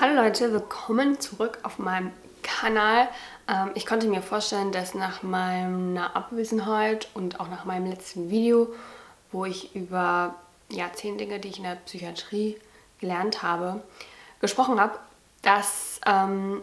Hallo 0.00 0.14
Leute, 0.14 0.50
willkommen 0.50 1.20
zurück 1.20 1.58
auf 1.62 1.78
meinem 1.78 2.10
Kanal. 2.42 3.06
Ähm, 3.46 3.72
ich 3.74 3.84
konnte 3.84 4.08
mir 4.08 4.22
vorstellen, 4.22 4.72
dass 4.72 4.94
nach 4.94 5.22
meiner 5.22 6.16
Abwesenheit 6.16 7.08
und 7.12 7.38
auch 7.38 7.50
nach 7.50 7.66
meinem 7.66 7.84
letzten 7.84 8.30
Video, 8.30 8.72
wo 9.30 9.44
ich 9.44 9.76
über 9.76 10.36
ja, 10.70 10.90
zehn 10.94 11.18
Dinge, 11.18 11.38
die 11.38 11.48
ich 11.48 11.58
in 11.58 11.64
der 11.64 11.74
Psychiatrie 11.74 12.58
gelernt 12.98 13.42
habe, 13.42 13.82
gesprochen 14.40 14.80
habe, 14.80 14.98
dass 15.42 16.00
ähm, 16.06 16.62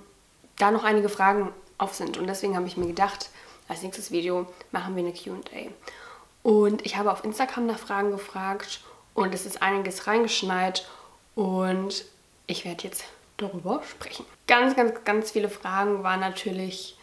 da 0.57 0.71
noch 0.71 0.83
einige 0.83 1.07
Fragen 1.07 1.53
auf 1.77 1.93
sind. 1.93 2.17
Und 2.17 2.25
deswegen 2.25 2.55
habe 2.55 2.65
ich 2.65 2.75
mir 2.75 2.87
gedacht, 2.87 3.29
als 3.67 3.83
nächstes 3.83 4.09
Video 4.09 4.47
machen 4.71 4.95
wir 4.95 5.03
eine 5.03 5.13
QA. 5.13 5.69
Und 6.41 6.83
ich 6.87 6.97
habe 6.97 7.11
auf 7.11 7.23
Instagram 7.23 7.67
nach 7.67 7.77
Fragen 7.77 8.09
gefragt 8.09 8.81
und 9.13 9.31
es 9.35 9.45
ist 9.45 9.61
einiges 9.61 10.07
reingeschneit 10.07 10.89
und 11.35 12.03
ich 12.47 12.65
werde 12.65 12.85
jetzt 12.85 13.03
darüber 13.37 13.81
sprechen. 13.89 14.25
Ganz, 14.47 14.75
ganz, 14.75 15.03
ganz 15.03 15.31
viele 15.31 15.49
Fragen 15.49 16.03
waren 16.03 16.19
natürlich 16.19 16.97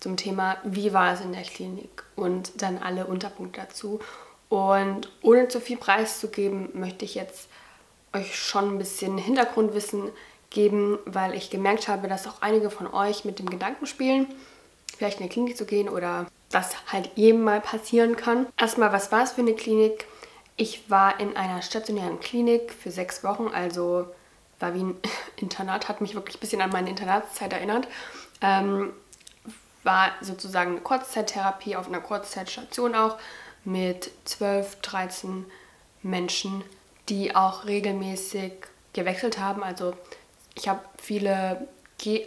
zum 0.00 0.16
Thema, 0.16 0.56
wie 0.64 0.92
war 0.92 1.14
es 1.14 1.20
in 1.20 1.32
der 1.32 1.42
Klinik 1.42 2.04
und 2.16 2.62
dann 2.62 2.78
alle 2.78 3.06
Unterpunkte 3.06 3.60
dazu. 3.60 4.00
Und 4.48 5.10
ohne 5.22 5.48
zu 5.48 5.60
viel 5.60 5.76
preiszugeben, 5.76 6.68
möchte 6.74 7.04
ich 7.04 7.14
jetzt 7.14 7.48
euch 8.12 8.38
schon 8.38 8.74
ein 8.74 8.78
bisschen 8.78 9.18
Hintergrundwissen 9.18 10.10
geben, 10.50 10.98
weil 11.04 11.34
ich 11.34 11.50
gemerkt 11.50 11.88
habe, 11.88 12.08
dass 12.08 12.26
auch 12.26 12.40
einige 12.40 12.70
von 12.70 12.86
euch 12.86 13.24
mit 13.24 13.38
dem 13.38 13.50
Gedanken 13.50 13.86
spielen, 13.86 14.26
vielleicht 14.96 15.20
in 15.20 15.26
die 15.26 15.32
Klinik 15.32 15.56
zu 15.56 15.64
gehen 15.64 15.88
oder 15.88 16.26
das 16.50 16.92
halt 16.92 17.10
jedem 17.16 17.42
mal 17.42 17.60
passieren 17.60 18.16
kann. 18.16 18.46
Erstmal, 18.56 18.92
was 18.92 19.10
war 19.10 19.24
es 19.24 19.32
für 19.32 19.40
eine 19.40 19.54
Klinik? 19.54 20.06
Ich 20.56 20.88
war 20.88 21.18
in 21.18 21.36
einer 21.36 21.62
stationären 21.62 22.20
Klinik 22.20 22.72
für 22.72 22.92
sechs 22.92 23.24
Wochen, 23.24 23.48
also 23.48 24.06
war 24.64 24.74
wie 24.74 24.82
ein 24.82 24.96
Internat, 25.36 25.88
hat 25.88 26.00
mich 26.00 26.14
wirklich 26.14 26.36
ein 26.36 26.40
bisschen 26.40 26.62
an 26.62 26.70
meine 26.70 26.90
Internatszeit 26.90 27.52
erinnert. 27.52 27.86
Ähm, 28.40 28.92
war 29.82 30.12
sozusagen 30.22 30.72
eine 30.72 30.80
Kurzzeittherapie 30.80 31.76
auf 31.76 31.88
einer 31.88 32.00
Kurzzeitstation 32.00 32.94
auch 32.94 33.18
mit 33.64 34.10
12, 34.24 34.76
13 34.80 35.44
Menschen, 36.02 36.64
die 37.10 37.36
auch 37.36 37.66
regelmäßig 37.66 38.52
gewechselt 38.94 39.38
haben. 39.38 39.62
Also 39.62 39.94
ich 40.54 40.68
habe 40.68 40.80
viele, 40.96 41.68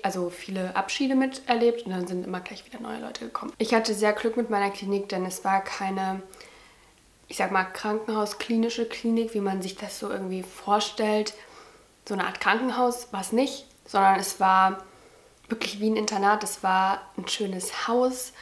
also 0.03 0.29
viele 0.29 0.75
Abschiede 0.75 1.15
miterlebt 1.15 1.87
und 1.87 1.91
dann 1.91 2.05
sind 2.05 2.25
immer 2.25 2.41
gleich 2.41 2.63
wieder 2.65 2.79
neue 2.79 2.99
Leute 2.99 3.25
gekommen. 3.25 3.53
Ich 3.57 3.73
hatte 3.73 3.95
sehr 3.95 4.13
Glück 4.13 4.37
mit 4.37 4.51
meiner 4.51 4.69
Klinik, 4.69 5.09
denn 5.09 5.25
es 5.25 5.43
war 5.43 5.63
keine, 5.63 6.21
ich 7.27 7.37
sag 7.37 7.51
mal, 7.51 7.63
Krankenhausklinische 7.63 8.85
Klinik, 8.85 9.33
wie 9.33 9.41
man 9.41 9.63
sich 9.63 9.75
das 9.75 9.97
so 9.97 10.11
irgendwie 10.11 10.43
vorstellt 10.43 11.33
so 12.07 12.13
eine 12.13 12.25
Art 12.25 12.39
Krankenhaus 12.39 13.11
war 13.11 13.21
es 13.21 13.31
nicht, 13.31 13.65
sondern 13.85 14.19
es 14.19 14.39
war 14.39 14.83
wirklich 15.49 15.79
wie 15.79 15.89
ein 15.89 15.95
Internat. 15.95 16.43
Es 16.43 16.63
war 16.63 17.01
ein 17.17 17.27
schönes 17.27 17.87
Haus 17.87 18.33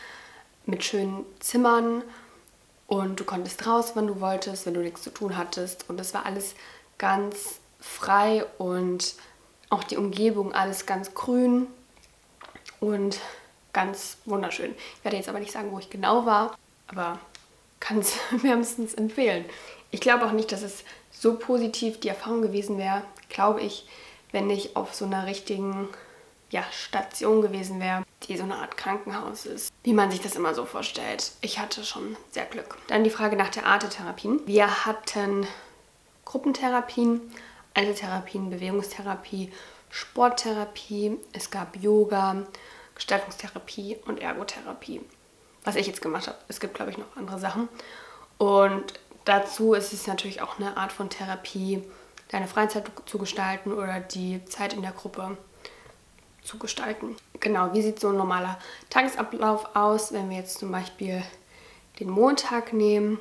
mit 0.65 0.83
schönen 0.83 1.25
Zimmern 1.39 2.03
und 2.87 3.19
du 3.19 3.23
konntest 3.23 3.65
raus, 3.65 3.91
wann 3.95 4.07
du 4.07 4.21
wolltest, 4.21 4.65
wenn 4.65 4.73
du 4.73 4.81
nichts 4.81 5.01
zu 5.01 5.09
tun 5.11 5.37
hattest. 5.37 5.89
Und 5.89 5.99
es 5.99 6.13
war 6.13 6.25
alles 6.25 6.55
ganz 6.97 7.59
frei 7.79 8.45
und 8.57 9.15
auch 9.69 9.83
die 9.83 9.97
Umgebung 9.97 10.53
alles 10.53 10.85
ganz 10.85 11.13
grün 11.13 11.67
und 12.79 13.19
ganz 13.73 14.17
wunderschön. 14.25 14.73
Ich 14.97 15.03
werde 15.03 15.17
jetzt 15.17 15.29
aber 15.29 15.39
nicht 15.39 15.51
sagen, 15.51 15.71
wo 15.71 15.79
ich 15.79 15.89
genau 15.89 16.25
war, 16.25 16.55
aber 16.87 17.19
kann 17.79 17.99
es 17.99 18.15
wärmstens 18.31 18.93
empfehlen. 18.93 19.45
Ich 19.91 20.01
glaube 20.01 20.25
auch 20.25 20.31
nicht, 20.31 20.51
dass 20.51 20.61
es 20.61 20.83
so 21.11 21.35
positiv 21.35 21.99
die 21.99 22.09
Erfahrung 22.09 22.41
gewesen 22.41 22.77
wäre, 22.77 23.01
glaube 23.29 23.61
ich, 23.61 23.87
wenn 24.31 24.49
ich 24.49 24.75
auf 24.75 24.93
so 24.93 25.05
einer 25.05 25.25
richtigen 25.25 25.89
ja, 26.49 26.63
Station 26.71 27.41
gewesen 27.41 27.79
wäre, 27.79 28.03
die 28.23 28.37
so 28.37 28.43
eine 28.43 28.55
Art 28.55 28.77
Krankenhaus 28.77 29.45
ist, 29.45 29.73
wie 29.83 29.93
man 29.93 30.11
sich 30.11 30.21
das 30.21 30.35
immer 30.35 30.53
so 30.53 30.65
vorstellt. 30.65 31.31
Ich 31.41 31.59
hatte 31.59 31.83
schon 31.83 32.15
sehr 32.31 32.45
Glück. 32.45 32.77
Dann 32.87 33.03
die 33.03 33.09
Frage 33.09 33.35
nach 33.35 33.49
der 33.49 33.65
Artetherapien. 33.65 34.41
Wir 34.45 34.85
hatten 34.85 35.47
Gruppentherapien, 36.23 37.21
Einzeltherapien, 37.73 38.49
Bewegungstherapie, 38.49 39.51
Sporttherapie, 39.89 41.17
es 41.33 41.51
gab 41.51 41.75
Yoga, 41.77 42.43
Gestaltungstherapie 42.95 43.97
und 44.05 44.19
Ergotherapie. 44.19 45.01
Was 45.63 45.75
ich 45.75 45.87
jetzt 45.87 46.01
gemacht 46.01 46.27
habe. 46.27 46.37
Es 46.47 46.59
gibt, 46.59 46.75
glaube 46.75 46.91
ich, 46.91 46.97
noch 46.97 47.15
andere 47.15 47.39
Sachen. 47.39 47.69
Und 48.37 48.93
dazu 49.25 49.73
ist 49.73 49.93
es 49.93 50.07
natürlich 50.07 50.41
auch 50.41 50.59
eine 50.59 50.77
Art 50.77 50.91
von 50.91 51.09
Therapie, 51.09 51.83
deine 52.29 52.47
Freizeit 52.47 52.91
zu 53.05 53.17
gestalten 53.17 53.71
oder 53.71 53.99
die 53.99 54.43
Zeit 54.45 54.73
in 54.73 54.81
der 54.81 54.91
Gruppe 54.91 55.37
zu 56.43 56.57
gestalten. 56.57 57.15
Genau, 57.39 57.73
wie 57.73 57.81
sieht 57.81 57.99
so 57.99 58.09
ein 58.09 58.17
normaler 58.17 58.57
Tagesablauf 58.89 59.75
aus, 59.75 60.13
wenn 60.13 60.29
wir 60.29 60.37
jetzt 60.37 60.59
zum 60.59 60.71
Beispiel 60.71 61.23
den 61.99 62.09
Montag 62.09 62.73
nehmen? 62.73 63.19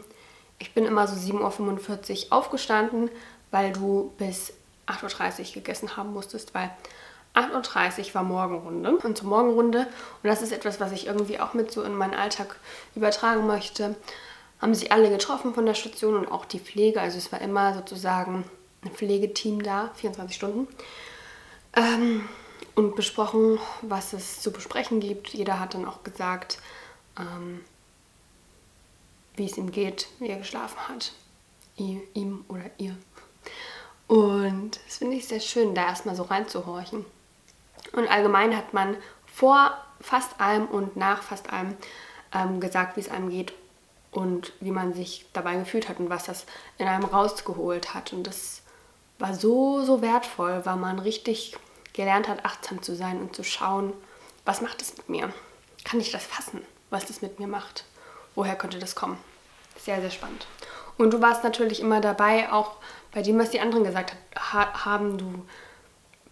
Ich 0.59 0.75
bin 0.75 0.85
immer 0.85 1.07
so 1.09 1.15
7.45 1.15 2.27
Uhr 2.27 2.33
aufgestanden, 2.33 3.11
weil 3.51 3.73
du 3.73 4.13
bis 4.19 4.53
8.30 4.87 5.49
Uhr 5.49 5.55
gegessen 5.55 5.97
haben 5.97 6.13
musstest, 6.13 6.55
weil 6.55 6.71
8.30 7.35 8.09
Uhr 8.09 8.15
war 8.15 8.23
Morgenrunde. 8.23 8.97
Und 8.97 9.19
zur 9.19 9.29
Morgenrunde, 9.29 9.81
und 10.23 10.29
das 10.29 10.43
ist 10.43 10.53
etwas, 10.53 10.81
was 10.81 10.93
ich 10.93 11.07
irgendwie 11.07 11.41
auch 11.41 11.55
mit 11.55 11.73
so 11.73 11.83
in 11.83 11.95
meinen 11.95 12.15
Alltag 12.15 12.57
übertragen 12.95 13.47
möchte, 13.47 13.97
haben 14.61 14.75
sich 14.75 14.93
alle 14.93 15.11
getroffen 15.11 15.53
von 15.53 15.67
der 15.67 15.75
Station 15.75 16.17
und 16.17 16.31
auch 16.31 16.45
die 16.45 16.61
Pflege. 16.61 17.01
Also 17.01 17.19
es 17.19 17.33
war 17.33 17.41
immer 17.41 17.75
sozusagen 17.75 18.45
ein 18.85 18.91
Pflegeteam 18.91 19.63
da, 19.63 19.91
24 19.97 20.37
Stunden. 20.37 20.69
Ähm, 21.75 22.29
und 22.75 22.97
besprochen, 22.97 23.59
was 23.83 24.13
es 24.13 24.41
zu 24.41 24.53
besprechen 24.53 25.01
gibt. 25.01 25.29
Jeder 25.29 25.61
hat 25.61 25.75
dann 25.75 25.87
auch 25.87 26.03
gesagt, 26.03 26.59
ähm, 27.19 27.61
wie 29.37 29.47
es 29.47 29.57
ihm 29.57 29.71
geht, 29.71 30.09
wie 30.19 30.29
er 30.29 30.39
geschlafen 30.39 30.79
hat. 30.89 31.13
Ihm 31.77 32.45
oder 32.49 32.71
ihr. 32.79 32.97
Und 34.07 34.79
das 34.87 34.99
finde 34.99 35.17
ich 35.17 35.27
sehr 35.27 35.41
schön, 35.41 35.75
da 35.75 35.87
erstmal 35.87 36.15
so 36.15 36.25
reinzuhorchen. 36.25 37.05
Und 37.93 38.09
allgemein 38.09 38.57
hat 38.57 38.75
man 38.75 38.97
vor 39.27 39.77
fast 40.01 40.41
allem 40.41 40.67
und 40.67 40.97
nach 40.97 41.23
fast 41.23 41.53
allem 41.53 41.77
ähm, 42.33 42.61
gesagt, 42.61 42.97
wie 42.97 43.01
es 43.01 43.09
einem 43.09 43.31
geht 43.31 43.53
und 44.11 44.53
wie 44.61 44.71
man 44.71 44.95
sich 44.95 45.27
dabei 45.33 45.57
gefühlt 45.57 45.89
hat 45.89 45.99
und 45.99 46.11
was 46.11 46.25
das 46.25 46.47
in 46.79 46.87
einem 46.87 47.05
rausgeholt 47.05 47.95
hat. 47.95 48.13
Und 48.13 48.25
das 48.25 48.63
war 49.19 49.35
so, 49.35 49.83
so 49.85 50.03
wertvoll, 50.03 50.65
weil 50.65 50.77
man 50.77 50.99
richtig 50.99 51.57
gelernt 51.93 52.29
hat, 52.29 52.45
achtsam 52.45 52.83
zu 52.83 52.95
sein 52.97 53.21
und 53.21 53.35
zu 53.35 53.45
schauen, 53.45 53.93
was 54.45 54.61
macht 54.61 54.83
es 54.83 54.97
mit 54.97 55.09
mir? 55.09 55.33
Kann 55.85 56.01
ich 56.01 56.11
das 56.11 56.25
fassen, 56.25 56.63
was 56.91 57.07
das 57.07 57.23
mit 57.23 57.39
mir 57.39 57.47
macht? 57.47 57.85
Woher 58.35 58.57
könnte 58.57 58.79
das 58.79 58.95
kommen? 58.95 59.19
Sehr, 59.79 60.01
sehr 60.01 60.11
spannend. 60.11 60.47
Und 60.97 61.13
du 61.13 61.21
warst 61.21 61.45
natürlich 61.45 61.81
immer 61.81 62.01
dabei, 62.01 62.53
auch 62.53 62.73
bei 63.13 63.23
dem, 63.23 63.39
was 63.39 63.51
die 63.51 63.61
anderen 63.61 63.85
gesagt 63.85 64.15
ha 64.37 64.85
haben. 64.85 65.19
Du 65.19 65.47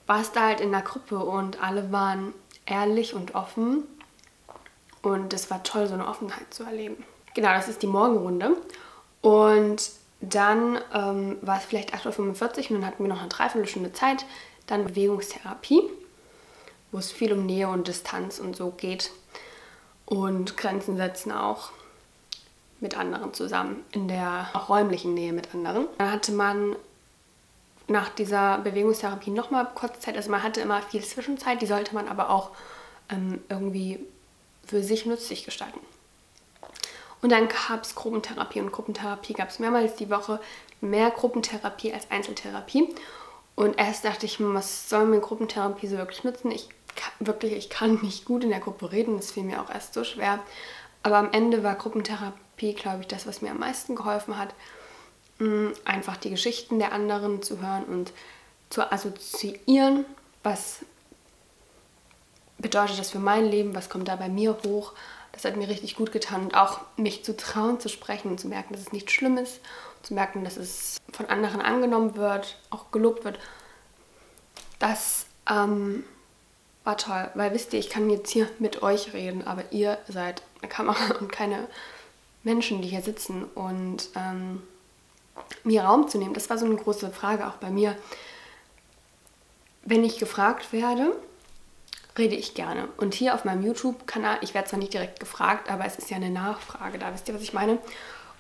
warst 0.07 0.37
da 0.37 0.47
halt 0.47 0.61
in 0.61 0.73
der 0.73 0.83
Gruppe 0.83 1.19
und 1.19 1.63
alle 1.63 1.93
waren 1.93 2.35
ehrlich 2.67 3.15
und 3.15 3.35
offen. 3.35 3.85
Und 5.03 5.33
es 5.33 5.51
war 5.51 5.63
toll, 5.63 5.87
so 5.87 5.95
eine 5.95 6.07
Offenheit 6.07 6.53
zu 6.53 6.63
erleben. 6.65 7.05
Genau, 7.35 7.53
das 7.53 7.69
ist 7.69 7.83
die 7.83 7.89
Morgenrunde. 7.89 8.57
Und 9.21 9.91
dann 10.23 10.79
ähm, 10.95 11.37
war 11.43 11.59
es 11.59 11.65
vielleicht 11.65 11.95
8.45 11.95 12.07
Uhr 12.07 12.71
und 12.71 12.81
dann 12.81 12.87
hatten 12.87 13.03
wir 13.03 13.09
noch 13.09 13.21
eine 13.21 13.29
Dreiviertelstunde 13.29 13.93
Zeit. 13.93 14.25
Dann 14.67 14.85
Bewegungstherapie, 14.85 15.83
wo 16.93 16.99
es 16.99 17.11
viel 17.11 17.33
um 17.33 17.45
Nähe 17.45 17.69
und 17.69 17.89
Distanz 17.89 18.39
und 18.39 18.55
so 18.55 18.71
geht. 18.71 19.11
Und 20.07 20.57
Grenzen 20.57 20.97
setzen 20.97 21.33
auch 21.33 21.71
mit 22.79 22.97
anderen 22.97 23.35
zusammen, 23.35 23.85
in 23.93 24.07
der 24.07 24.49
räumlichen 24.69 25.15
Nähe 25.15 25.33
mit 25.33 25.53
anderen. 25.55 25.87
Dann 25.99 26.13
hatte 26.13 26.33
man 26.33 26.77
nach 27.89 28.09
dieser 28.09 28.59
Bewegungstherapie 28.59 29.31
nochmal 29.31 29.67
kurze 29.75 30.01
Zeit, 30.01 30.17
also 30.17 30.31
man 30.31 30.43
hatte 30.43 30.61
immer 30.61 30.81
viel 30.83 31.03
Zwischenzeit, 31.03 31.61
die 31.61 31.67
sollte 31.67 31.95
man 31.95 32.09
aber 32.09 32.31
auch 32.31 32.51
ähm, 33.09 33.41
irgendwie 33.49 34.01
für 34.67 34.83
sich 34.83 35.05
nützlich 35.05 35.45
gestalten. 35.45 35.81
Und 37.23 37.31
dann 37.31 37.49
gab 37.49 37.85
es 37.85 37.95
Gruppentherapie 37.95 38.61
und 38.61 38.73
Gruppentherapie 38.73 39.33
gab 39.33 39.49
es 39.49 39.61
mehrmals 39.61 39.95
die 39.95 40.11
Woche, 40.11 40.41
mehr 40.81 41.11
Gruppentherapie 41.11 41.95
als 41.95 42.11
Einzeltherapie. 42.11 42.95
Und 43.55 43.79
erst 43.79 44.05
dachte 44.05 44.27
ich 44.27 44.39
was 44.41 44.89
soll 44.89 45.07
mir 45.07 45.21
Gruppentherapie 45.21 45.87
so 45.87 45.97
wirklich 45.97 46.25
nutzen? 46.25 46.51
Ich 46.51 46.69
kann, 46.97 47.27
wirklich, 47.27 47.53
ich 47.53 47.71
kann 47.71 48.01
nicht 48.03 48.25
gut 48.25 48.43
in 48.43 48.51
der 48.51 48.61
Gruppe 48.61 48.91
reden, 48.91 49.17
das 49.17 49.31
fiel 49.31 49.45
mir 49.45 49.63
auch 49.63 49.71
erst 49.71 49.95
so 49.95 50.05
schwer. 50.05 50.41
Aber 51.05 51.17
am 51.17 51.33
Ende 51.33 51.63
war 51.63 51.77
Gruppentherapie, 51.77 52.75
glaube 52.75 53.03
ich, 53.03 53.07
das, 53.07 53.27
was 53.27 53.41
mir 53.41 53.53
am 53.53 53.59
meisten 53.61 53.95
geholfen 53.95 54.37
hat, 54.37 54.55
mm, 55.39 55.69
einfach 55.85 56.17
die 56.17 56.31
Geschichten 56.31 56.81
der 56.81 56.93
anderen 56.93 57.43
zu 57.43 57.61
hören 57.61 57.85
und 57.85 58.13
zu 58.69 58.91
assoziieren, 58.91 60.05
was 60.43 60.81
bedeutet 62.59 62.99
das 62.99 63.11
für 63.11 63.19
mein 63.19 63.45
Leben, 63.45 63.75
was 63.75 63.91
kommt 63.91 64.09
da 64.09 64.17
bei 64.17 64.29
mir 64.29 64.57
hoch, 64.65 64.93
das 65.33 65.45
hat 65.45 65.57
mir 65.57 65.69
richtig 65.69 65.97
gut 65.97 66.13
getan 66.13 66.43
und 66.43 66.55
auch 66.55 66.81
mich 66.97 67.25
zu 67.25 67.37
trauen, 67.37 67.81
zu 67.81 67.89
sprechen 67.89 68.31
und 68.31 68.39
zu 68.39 68.49
merken, 68.49 68.75
dass 68.75 68.83
es 68.83 68.93
nicht 68.93 69.11
schlimm 69.11 69.39
ist, 69.39 69.61
zu 70.03 70.15
merken, 70.15 70.45
dass 70.45 70.57
es 70.57 70.99
von 71.11 71.27
anderen 71.27 71.61
angenommen 71.61 72.17
wird, 72.17 72.59
auch 72.71 72.91
gelobt 72.91 73.25
wird. 73.25 73.39
Das 74.79 75.27
Ähm, 75.51 76.05
war 76.85 76.97
toll, 76.97 77.31
weil 77.35 77.53
wisst 77.53 77.73
ihr, 77.73 77.79
ich 77.79 77.91
kann 77.91 78.11
jetzt 78.11 78.31
hier 78.31 78.49
mit 78.59 78.83
euch 78.83 79.13
reden, 79.13 79.47
aber 79.47 79.71
ihr 79.71 79.99
seid 80.09 80.43
eine 80.61 80.69
Kamera 80.69 81.15
und 81.21 81.31
keine 81.31 81.69
Menschen, 82.43 82.83
die 82.83 82.89
hier 82.89 83.03
sitzen. 83.03 83.45
Und 83.45 84.09
ähm, 84.17 84.63
mir 85.65 85.85
Raum 85.85 86.09
zu 86.09 86.19
nehmen, 86.19 86.35
das 86.35 86.51
war 86.51 86.59
so 86.59 86.67
eine 86.67 86.77
große 86.77 87.11
Frage 87.11 87.47
auch 87.47 87.57
bei 87.57 87.71
mir. 87.71 87.97
Wenn 89.85 90.05
ich 90.05 90.19
gefragt 90.19 90.73
werde, 90.73 91.13
rede 92.19 92.35
ich 92.35 92.55
gerne. 92.55 92.89
Und 92.97 93.15
hier 93.15 93.35
auf 93.35 93.45
meinem 93.45 93.65
YouTube-Kanal, 93.65 94.39
ich 94.43 94.55
werde 94.55 94.69
zwar 94.69 94.79
nicht 94.79 94.93
direkt 94.93 95.21
gefragt, 95.21 95.71
aber 95.71 95.85
es 95.85 95.97
ist 95.97 96.11
ja 96.11 96.17
eine 96.17 96.31
Nachfrage 96.31 96.99
da, 96.99 97.13
wisst 97.13 97.29
ihr, 97.29 97.35
was 97.35 97.43
ich 97.43 97.53
meine? 97.53 97.79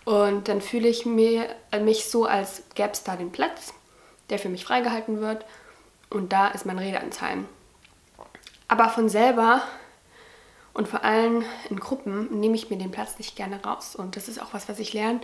Und 0.05 0.49
dann 0.49 0.61
fühle 0.61 0.89
ich 0.89 1.07
mir, 1.07 1.49
äh, 1.71 1.81
mich 1.81 2.07
so, 2.07 2.27
als 2.27 2.65
gäbe 2.75 2.91
es 2.93 3.05
da 3.05 3.17
den 3.17 3.33
Platz, 3.33 3.73
der 4.31 4.39
für 4.39 4.49
mich 4.49 4.65
freigehalten 4.65 5.21
wird. 5.21 5.45
Und 6.11 6.33
da 6.33 6.49
ist 6.49 6.67
mein 6.67 6.79
Redeanteil. 6.79 7.45
Aber 8.69 8.89
von 8.89 9.09
selber 9.09 9.63
und 10.75 10.89
vor 10.89 11.05
allem 11.05 11.45
in 11.71 11.79
Gruppen 11.79 12.41
nehme 12.41 12.57
ich 12.57 12.71
mir 12.71 12.79
den 12.79 12.91
Platz 12.91 13.19
nicht 13.19 13.37
gerne 13.37 13.63
raus. 13.63 13.95
Und 13.95 14.17
das 14.17 14.29
ist 14.29 14.41
auch 14.41 14.53
was, 14.53 14.69
was 14.69 14.79
ich 14.79 14.93
lernen 14.93 15.21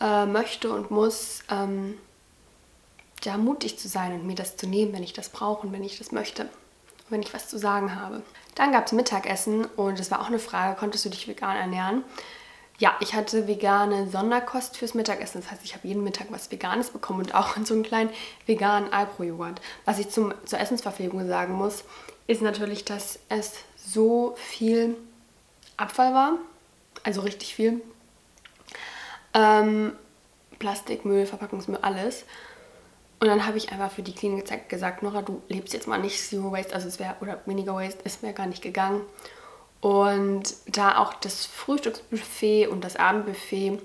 äh, 0.00 0.26
möchte 0.26 0.72
und 0.72 0.90
muss, 0.90 1.42
ähm, 1.50 1.96
ja, 3.22 3.38
mutig 3.38 3.78
zu 3.78 3.88
sein 3.88 4.12
und 4.12 4.26
mir 4.26 4.34
das 4.34 4.56
zu 4.56 4.66
nehmen, 4.66 4.92
wenn 4.92 5.02
ich 5.02 5.14
das 5.14 5.30
brauche 5.30 5.66
und 5.66 5.72
wenn 5.72 5.82
ich 5.82 5.98
das 5.98 6.12
möchte 6.12 6.48
wenn 7.08 7.22
ich 7.22 7.34
was 7.34 7.48
zu 7.48 7.58
sagen 7.58 7.94
habe. 7.94 8.22
Dann 8.54 8.72
gab 8.72 8.86
es 8.86 8.92
Mittagessen 8.92 9.64
und 9.64 9.98
es 9.98 10.10
war 10.10 10.20
auch 10.20 10.28
eine 10.28 10.38
Frage, 10.38 10.76
konntest 10.78 11.04
du 11.04 11.10
dich 11.10 11.28
vegan 11.28 11.56
ernähren? 11.56 12.04
Ja, 12.78 12.96
ich 13.00 13.14
hatte 13.14 13.46
vegane 13.46 14.08
Sonderkost 14.08 14.76
fürs 14.76 14.94
Mittagessen. 14.94 15.40
Das 15.40 15.50
heißt, 15.50 15.64
ich 15.64 15.74
habe 15.74 15.86
jeden 15.86 16.02
Mittag 16.02 16.26
was 16.30 16.50
Veganes 16.50 16.90
bekommen 16.90 17.20
und 17.20 17.34
auch 17.34 17.56
so 17.64 17.74
einen 17.74 17.82
kleinen 17.82 18.10
veganen 18.46 18.92
Alpro-Joghurt. 18.92 19.60
Was 19.84 19.98
ich 19.98 20.10
zum, 20.10 20.34
zur 20.44 20.58
Essensverpflegung 20.58 21.26
sagen 21.28 21.54
muss, 21.54 21.84
ist 22.26 22.42
natürlich, 22.42 22.84
dass 22.84 23.18
es 23.28 23.52
so 23.76 24.34
viel 24.36 24.96
Abfall 25.76 26.14
war. 26.14 26.38
Also 27.02 27.20
richtig 27.20 27.54
viel. 27.54 27.80
Ähm, 29.34 29.92
Plastikmüll, 30.58 31.26
Verpackungsmüll, 31.26 31.78
alles. 31.82 32.24
Und 33.24 33.30
dann 33.30 33.46
habe 33.46 33.56
ich 33.56 33.72
einfach 33.72 33.90
für 33.90 34.02
die 34.02 34.12
Klinik 34.12 34.68
gesagt, 34.68 35.02
Nora, 35.02 35.22
du 35.22 35.40
lebst 35.48 35.72
jetzt 35.72 35.88
mal 35.88 35.96
nicht 35.96 36.22
Zero 36.22 36.52
Waste, 36.52 36.74
also 36.74 36.88
es 36.88 36.98
wäre, 36.98 37.16
oder 37.22 37.40
weniger 37.46 37.74
Waste, 37.74 38.00
es 38.04 38.22
wäre 38.22 38.34
gar 38.34 38.44
nicht 38.44 38.60
gegangen. 38.60 39.00
Und 39.80 40.54
da 40.66 40.98
auch 40.98 41.14
das 41.14 41.46
Frühstücksbuffet 41.46 42.66
und 42.66 42.84
das 42.84 42.96
Abendbuffet 42.96 43.78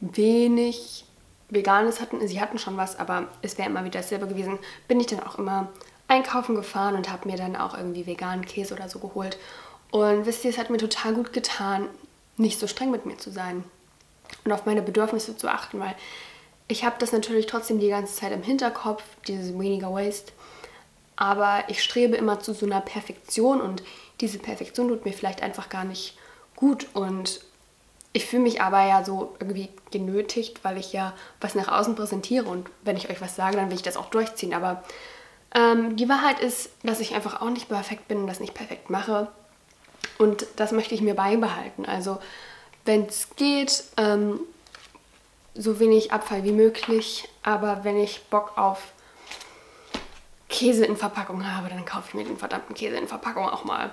wenig 0.00 1.04
Veganes 1.50 2.00
hatten, 2.00 2.26
sie 2.26 2.40
hatten 2.40 2.56
schon 2.56 2.78
was, 2.78 2.98
aber 2.98 3.28
es 3.42 3.58
wäre 3.58 3.68
immer 3.68 3.84
wieder 3.84 4.00
dasselbe 4.00 4.26
gewesen, 4.26 4.58
bin 4.88 5.00
ich 5.00 5.08
dann 5.08 5.20
auch 5.20 5.38
immer 5.38 5.68
einkaufen 6.08 6.54
gefahren 6.54 6.94
und 6.94 7.12
habe 7.12 7.28
mir 7.28 7.36
dann 7.36 7.56
auch 7.56 7.76
irgendwie 7.76 8.06
veganen 8.06 8.46
Käse 8.46 8.72
oder 8.72 8.88
so 8.88 9.00
geholt. 9.00 9.36
Und 9.90 10.24
wisst 10.24 10.44
ihr, 10.44 10.50
es 10.50 10.56
hat 10.56 10.70
mir 10.70 10.78
total 10.78 11.12
gut 11.12 11.34
getan, 11.34 11.88
nicht 12.38 12.58
so 12.58 12.68
streng 12.68 12.90
mit 12.90 13.04
mir 13.04 13.18
zu 13.18 13.30
sein 13.30 13.64
und 14.46 14.52
auf 14.52 14.64
meine 14.64 14.80
Bedürfnisse 14.80 15.36
zu 15.36 15.46
achten, 15.48 15.78
weil 15.78 15.94
ich 16.68 16.84
habe 16.84 16.96
das 16.98 17.12
natürlich 17.12 17.46
trotzdem 17.46 17.78
die 17.78 17.88
ganze 17.88 18.14
Zeit 18.14 18.32
im 18.32 18.42
Hinterkopf, 18.42 19.02
dieses 19.26 19.58
weniger 19.58 19.92
Waste. 19.92 20.32
Aber 21.16 21.64
ich 21.68 21.82
strebe 21.82 22.16
immer 22.16 22.40
zu 22.40 22.54
so 22.54 22.66
einer 22.66 22.80
Perfektion 22.80 23.60
und 23.60 23.82
diese 24.20 24.38
Perfektion 24.38 24.88
tut 24.88 25.04
mir 25.04 25.12
vielleicht 25.12 25.42
einfach 25.42 25.68
gar 25.68 25.84
nicht 25.84 26.16
gut. 26.56 26.86
Und 26.94 27.40
ich 28.12 28.26
fühle 28.26 28.42
mich 28.42 28.60
aber 28.60 28.84
ja 28.86 29.04
so 29.04 29.34
irgendwie 29.38 29.68
genötigt, 29.90 30.64
weil 30.64 30.78
ich 30.78 30.92
ja 30.92 31.12
was 31.40 31.54
nach 31.54 31.68
außen 31.68 31.94
präsentiere. 31.94 32.46
Und 32.46 32.68
wenn 32.82 32.96
ich 32.96 33.10
euch 33.10 33.20
was 33.20 33.36
sage, 33.36 33.56
dann 33.56 33.68
will 33.68 33.76
ich 33.76 33.82
das 33.82 33.96
auch 33.96 34.10
durchziehen. 34.10 34.54
Aber 34.54 34.82
ähm, 35.54 35.96
die 35.96 36.08
Wahrheit 36.08 36.40
ist, 36.40 36.70
dass 36.82 37.00
ich 37.00 37.14
einfach 37.14 37.40
auch 37.40 37.50
nicht 37.50 37.68
perfekt 37.68 38.08
bin 38.08 38.18
und 38.18 38.26
das 38.26 38.40
nicht 38.40 38.54
perfekt 38.54 38.90
mache. 38.90 39.28
Und 40.18 40.46
das 40.56 40.72
möchte 40.72 40.94
ich 40.94 41.00
mir 41.00 41.14
beibehalten. 41.14 41.86
Also 41.86 42.18
wenn 42.84 43.06
es 43.06 43.28
geht, 43.36 43.84
ähm, 43.96 44.40
so 45.54 45.78
wenig 45.78 46.12
Abfall 46.12 46.44
wie 46.44 46.52
möglich. 46.52 47.28
Aber 47.42 47.84
wenn 47.84 47.96
ich 47.96 48.24
Bock 48.24 48.56
auf 48.56 48.92
Käse 50.48 50.84
in 50.84 50.96
Verpackung 50.96 51.50
habe, 51.50 51.68
dann 51.68 51.84
kaufe 51.84 52.08
ich 52.08 52.14
mir 52.14 52.24
den 52.24 52.38
verdammten 52.38 52.74
Käse 52.74 52.96
in 52.96 53.08
Verpackung 53.08 53.48
auch 53.48 53.64
mal. 53.64 53.90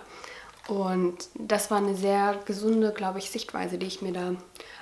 Und 0.68 1.30
das 1.36 1.72
war 1.72 1.78
eine 1.78 1.96
sehr 1.96 2.40
gesunde, 2.46 2.92
glaube 2.92 3.20
ich, 3.20 3.32
Sichtweise, 3.32 3.78
die 3.78 3.88
ich 3.88 4.02
mir 4.02 4.14
da 4.14 4.36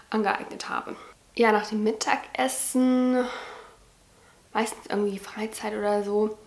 angeeignet 0.10 0.70
habe. 0.70 0.96
Ja, 1.36 1.52
nach 1.52 1.68
dem 1.68 1.84
Mittagessen, 1.84 3.26
meistens 4.54 4.88
irgendwie 4.88 5.20
Freizeit 5.20 5.74
oder 5.74 6.04
so, 6.04 6.38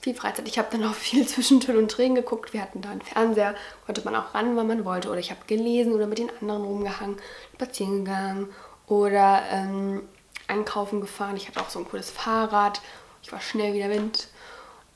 viel 0.00 0.16
Freizeit. 0.16 0.48
Ich 0.48 0.58
habe 0.58 0.68
dann 0.72 0.84
auch 0.84 0.94
viel 0.94 1.26
zwischen 1.28 1.60
Tüll 1.60 1.76
und 1.76 1.90
Tränen 1.90 2.16
geguckt. 2.16 2.52
Wir 2.52 2.62
hatten 2.62 2.82
da 2.82 2.90
einen 2.90 3.02
Fernseher, 3.02 3.54
konnte 3.86 4.02
man 4.04 4.16
auch 4.16 4.34
ran, 4.34 4.56
wann 4.56 4.66
man 4.66 4.84
wollte. 4.84 5.10
Oder 5.10 5.20
ich 5.20 5.30
habe 5.30 5.46
gelesen 5.46 5.92
oder 5.92 6.08
mit 6.08 6.18
den 6.18 6.30
anderen 6.40 6.64
rumgehangen, 6.64 7.18
spazieren 7.54 8.04
gegangen 8.04 8.48
oder 8.86 9.42
ähm, 9.50 10.02
einkaufen 10.48 11.00
gefahren. 11.00 11.36
Ich 11.36 11.48
hatte 11.48 11.60
auch 11.60 11.70
so 11.70 11.78
ein 11.78 11.86
cooles 11.86 12.10
Fahrrad. 12.10 12.80
Ich 13.22 13.32
war 13.32 13.40
schnell 13.40 13.72
wie 13.74 13.78
der 13.78 13.90
Wind. 13.90 14.28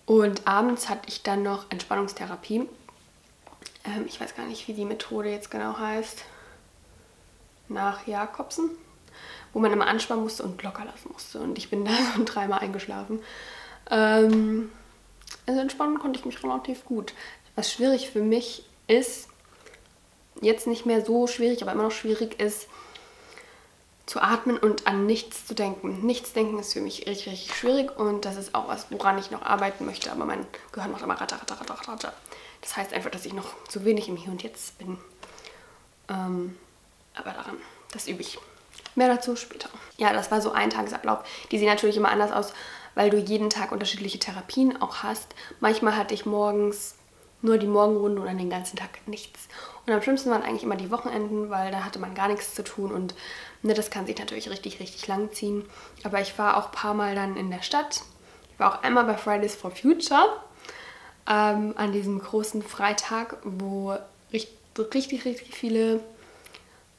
Und 0.05 0.47
abends 0.47 0.89
hatte 0.89 1.09
ich 1.09 1.23
dann 1.23 1.43
noch 1.43 1.71
Entspannungstherapie. 1.71 2.69
Ähm, 3.85 4.05
ich 4.07 4.21
weiß 4.21 4.37
gar 4.37 4.47
nicht, 4.47 4.69
wie 4.69 4.75
die 4.75 4.85
Methode 4.85 5.31
jetzt 5.31 5.51
genau 5.51 5.79
heißt. 5.79 6.25
Nach 7.69 8.07
Jakobsen. 8.07 8.71
Wo 9.53 9.59
man 9.59 9.73
immer 9.73 9.87
anspannen 9.87 10.23
musste 10.23 10.43
und 10.43 10.63
locker 10.63 10.85
lassen 10.85 11.11
musste. 11.13 11.41
Und 11.41 11.59
ich 11.59 11.71
bin 11.71 11.85
da 11.87 11.93
so 12.17 12.25
dreimal 12.25 12.61
eingeschlafen. 12.61 13.21
Ähm, 13.91 14.71
also 15.47 15.61
entspannen 15.61 15.99
konnte 15.99 16.19
ich 16.19 16.27
mich 16.27 16.43
relativ 16.43 16.85
gut. 16.85 17.15
Was 17.55 17.73
schwierig 17.73 18.11
für 18.11 18.23
mich 18.23 18.65
ist, 18.87 19.29
jetzt 20.41 20.67
nicht 20.67 20.87
mehr 20.87 21.05
so 21.05 21.27
schwierig, 21.27 21.63
aber 21.63 21.73
immer 21.73 21.85
noch 21.85 21.91
schwierig 21.93 22.39
ist, 22.41 22.69
zu 24.07 24.23
atmen 24.23 24.57
und 24.57 24.87
an 24.87 25.05
nichts 25.05 25.47
zu 25.47 25.55
denken. 25.55 26.07
Nichts 26.07 26.33
denken 26.33 26.59
ist 26.61 26.73
für 26.73 26.81
mich 26.81 27.07
richtig, 27.07 27.33
richtig 27.33 27.55
schwierig 27.57 27.99
und 27.99 28.25
das 28.25 28.37
ist 28.37 28.55
auch 28.55 28.69
was, 28.69 28.87
woran 28.91 29.19
ich 29.19 29.33
noch 29.33 29.43
arbeiten 29.43 29.85
möchte. 29.85 30.13
Aber 30.13 30.25
mein 30.25 30.47
Gehirn 30.73 30.93
macht 30.93 31.03
immer 31.03 31.21
ratter, 31.21 31.37
ratter, 31.37 31.61
ratter, 31.61 31.89
ratter. 31.89 32.13
Das 32.63 32.77
heißt 32.77 32.93
einfach, 32.93 33.11
dass 33.11 33.27
ich 33.27 33.33
noch 33.33 33.47
zu 33.69 33.85
wenig 33.85 34.09
im 34.09 34.17
Hier 34.17 34.31
und 34.31 34.43
Jetzt 34.45 34.79
bin. 34.79 34.99
Ähm, 36.09 36.57
aber 37.15 37.33
daran, 37.33 37.57
das 37.93 38.07
übe 38.07 38.23
ich. 38.23 38.39
Mehr 38.95 39.09
dazu 39.09 39.35
später. 39.37 39.69
Ja, 39.97 40.13
das 40.13 40.31
war 40.31 40.41
so 40.41 40.53
ein 40.53 40.71
Tagesablauf. 40.71 41.21
Die 41.51 41.59
sehen 41.59 41.69
natürlich 41.69 41.97
immer 41.97 42.11
anders 42.11 42.33
aus, 42.33 42.53
weil 42.95 43.11
du 43.11 43.19
jeden 43.19 43.51
Tag 43.51 43.73
unterschiedliche 43.73 44.19
Therapien 44.19 44.81
auch 44.81 45.03
hast. 45.03 45.35
Manchmal 45.61 45.97
hatte 45.97 46.15
ich 46.15 46.27
morgens 46.27 46.95
nur 47.43 47.59
die 47.59 47.67
Morgenrunde 47.67 48.23
oder 48.23 48.35
den 48.35 48.51
ganzen 48.51 48.77
Tag 48.77 49.07
nichts. 49.07 49.49
Und 49.87 49.93
am 49.93 50.03
schlimmsten 50.03 50.31
waren 50.31 50.43
eigentlich 50.43 50.63
immer 50.63 50.77
die 50.77 50.91
Wochenenden, 50.91 51.51
weil 51.51 51.71
da 51.71 51.85
hatte 51.85 51.99
man 51.99 52.15
gar 52.15 52.29
nichts 52.29 52.55
zu 52.55 52.65
tun 52.65 52.93
und 52.93 53.15
ne, 53.63 53.75
das 53.75 53.91
kann 53.91 54.07
sich 54.07 54.19
natürlich 54.19 54.51
richtig, 54.51 54.81
richtig 54.81 55.07
lang 55.07 55.33
ziehen. 55.33 55.65
Aber 56.03 56.21
ich 56.21 56.39
war 56.39 56.57
auch 56.57 56.67
ein 56.67 56.73
paar 56.73 56.95
Mal 56.95 57.15
dann 57.15 57.37
in 57.37 57.51
der 57.51 57.63
Stadt. 57.63 58.03
Ich 58.53 58.59
war 58.59 58.75
auch 58.75 58.83
einmal 58.83 59.05
bei 59.05 59.17
Fridays 59.17 59.55
for 59.55 59.71
Future 59.71 60.41
ähm, 61.29 61.75
an 61.77 61.93
diesem 61.93 62.19
großen 62.19 62.63
Freitag, 62.63 63.39
wo 63.45 63.97
richtig, 64.33 64.95
richtig, 64.95 65.25
richtig 65.25 65.55
viele 65.55 66.01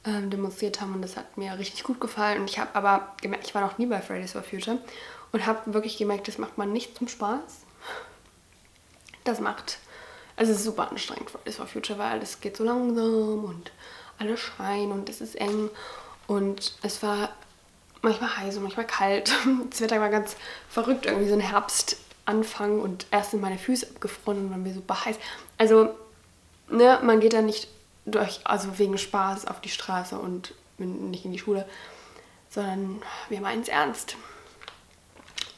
ähm, 0.04 0.30
demonstriert 0.30 0.80
haben 0.80 0.94
und 0.94 1.02
das 1.02 1.16
hat 1.16 1.36
mir 1.36 1.58
richtig 1.58 1.82
gut 1.82 2.00
gefallen. 2.00 2.40
Und 2.40 2.50
ich 2.50 2.58
habe 2.58 2.74
aber 2.74 3.14
gemerkt, 3.20 3.46
ich 3.46 3.54
war 3.54 3.62
noch 3.62 3.78
nie 3.78 3.86
bei 3.86 4.00
Fridays 4.00 4.32
for 4.32 4.42
Future 4.42 4.78
und 5.32 5.46
habe 5.46 5.74
wirklich 5.74 5.98
gemerkt, 5.98 6.28
das 6.28 6.38
macht 6.38 6.56
man 6.58 6.72
nicht 6.72 6.96
zum 6.96 7.08
Spaß. 7.08 7.62
Das 9.24 9.40
macht 9.40 9.78
also 10.38 10.52
es 10.52 10.58
ist 10.58 10.64
super 10.64 10.88
anstrengend 10.88 11.30
Fridays 11.30 11.56
for 11.56 11.66
Future, 11.66 11.98
weil 11.98 12.22
es 12.22 12.40
geht 12.40 12.56
so 12.56 12.64
langsam 12.64 13.44
und 13.44 13.72
alle 14.18 14.36
schreien 14.36 14.92
und 14.92 15.08
es 15.08 15.20
ist 15.20 15.34
eng. 15.34 15.68
Und 16.28 16.74
es 16.82 17.02
war 17.02 17.30
manchmal 18.02 18.36
heiß 18.36 18.56
und 18.56 18.62
manchmal 18.62 18.86
kalt. 18.86 19.32
Das 19.70 19.80
Wetter 19.80 20.00
war 20.00 20.10
ganz 20.10 20.36
verrückt, 20.68 21.06
irgendwie 21.06 21.28
so 21.28 21.34
ein 21.34 21.40
Herbstanfang 21.40 22.80
und 22.80 23.06
erst 23.10 23.32
sind 23.32 23.40
meine 23.40 23.58
Füße 23.58 23.88
abgefroren 23.88 24.44
und 24.44 24.50
dann 24.52 24.64
war 24.64 24.72
super 24.72 25.04
heiß. 25.04 25.16
Also, 25.56 25.96
ne, 26.68 27.00
man 27.02 27.18
geht 27.18 27.32
da 27.32 27.42
nicht 27.42 27.68
durch, 28.06 28.40
also 28.44 28.78
wegen 28.78 28.96
Spaß 28.96 29.46
auf 29.46 29.60
die 29.60 29.68
Straße 29.68 30.16
und 30.16 30.54
nicht 30.78 31.24
in 31.24 31.32
die 31.32 31.38
Schule, 31.40 31.68
sondern 32.48 33.02
wir 33.28 33.40
meinen 33.40 33.62
es 33.62 33.68
ernst. 33.68 34.16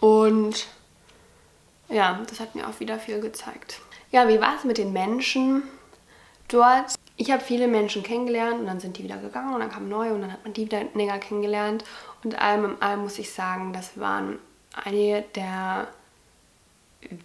Und 0.00 0.66
ja, 1.90 2.22
das 2.26 2.40
hat 2.40 2.54
mir 2.54 2.66
auch 2.66 2.80
wieder 2.80 2.98
viel 2.98 3.20
gezeigt. 3.20 3.80
Ja, 4.12 4.26
wie 4.28 4.40
war 4.40 4.56
es 4.56 4.64
mit 4.64 4.78
den 4.78 4.92
Menschen 4.92 5.62
dort? 6.48 6.94
Ich 7.16 7.30
habe 7.30 7.42
viele 7.42 7.68
Menschen 7.68 8.02
kennengelernt 8.02 8.58
und 8.58 8.66
dann 8.66 8.80
sind 8.80 8.98
die 8.98 9.04
wieder 9.04 9.18
gegangen 9.18 9.54
und 9.54 9.60
dann 9.60 9.70
kamen 9.70 9.88
neue 9.88 10.12
und 10.12 10.22
dann 10.22 10.32
hat 10.32 10.42
man 10.42 10.52
die 10.52 10.64
wieder 10.64 10.82
näher 10.94 11.18
kennengelernt. 11.18 11.84
Und 12.24 12.40
allem 12.40 12.64
im 12.64 12.82
allem 12.82 13.02
muss 13.02 13.18
ich 13.18 13.30
sagen, 13.32 13.72
das 13.72 14.00
waren 14.00 14.38
einige 14.72 15.22
der 15.34 15.88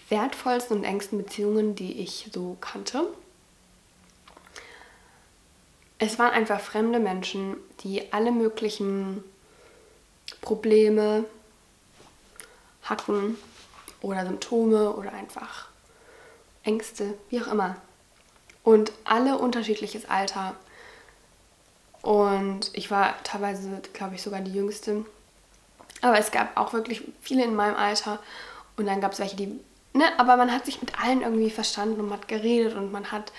wertvollsten 0.10 0.78
und 0.78 0.84
engsten 0.84 1.18
Beziehungen, 1.18 1.76
die 1.76 2.02
ich 2.02 2.30
so 2.32 2.56
kannte. 2.62 3.08
Es 5.98 6.20
waren 6.20 6.32
einfach 6.32 6.60
fremde 6.60 7.00
Menschen, 7.00 7.56
die 7.82 8.12
alle 8.14 8.32
möglichen 8.32 9.24
Probleme 10.42 11.26
hatten 12.84 13.38
oder 14.02 14.26
Symptome 14.26 14.92
oder 14.92 15.14
einfach 15.14 15.70
Ängste, 16.66 17.14
wie 17.30 17.42
auch 17.42 17.48
immer. 17.48 17.78
Und 18.64 18.92
alle 19.06 19.38
unterschiedliches 19.38 20.10
Alter. 20.10 20.56
Und 22.02 22.72
ich 22.74 22.92
war 22.92 23.16
teilweise, 23.24 23.82
glaube 23.94 24.16
ich, 24.16 24.22
sogar 24.22 24.42
die 24.42 24.54
Jüngste. 24.54 25.06
Aber 26.02 26.20
es 26.20 26.32
gab 26.32 26.58
auch 26.58 26.74
wirklich 26.74 27.04
viele 27.22 27.44
in 27.44 27.56
meinem 27.56 27.76
Alter. 27.76 28.20
Und 28.78 28.88
dann 28.88 29.02
gab 29.02 29.14
es 29.14 29.20
welche, 29.20 29.36
die. 29.36 29.60
Ne, 29.94 30.06
aber 30.18 30.36
man 30.36 30.52
hat 30.52 30.66
sich 30.66 30.82
mit 30.82 31.00
allen 31.02 31.22
irgendwie 31.22 31.50
verstanden 31.50 32.02
und 32.02 32.10
man 32.10 32.20
hat 32.20 32.28
geredet 32.28 32.76
und 32.76 32.92
man 32.92 33.12
hat 33.12 33.32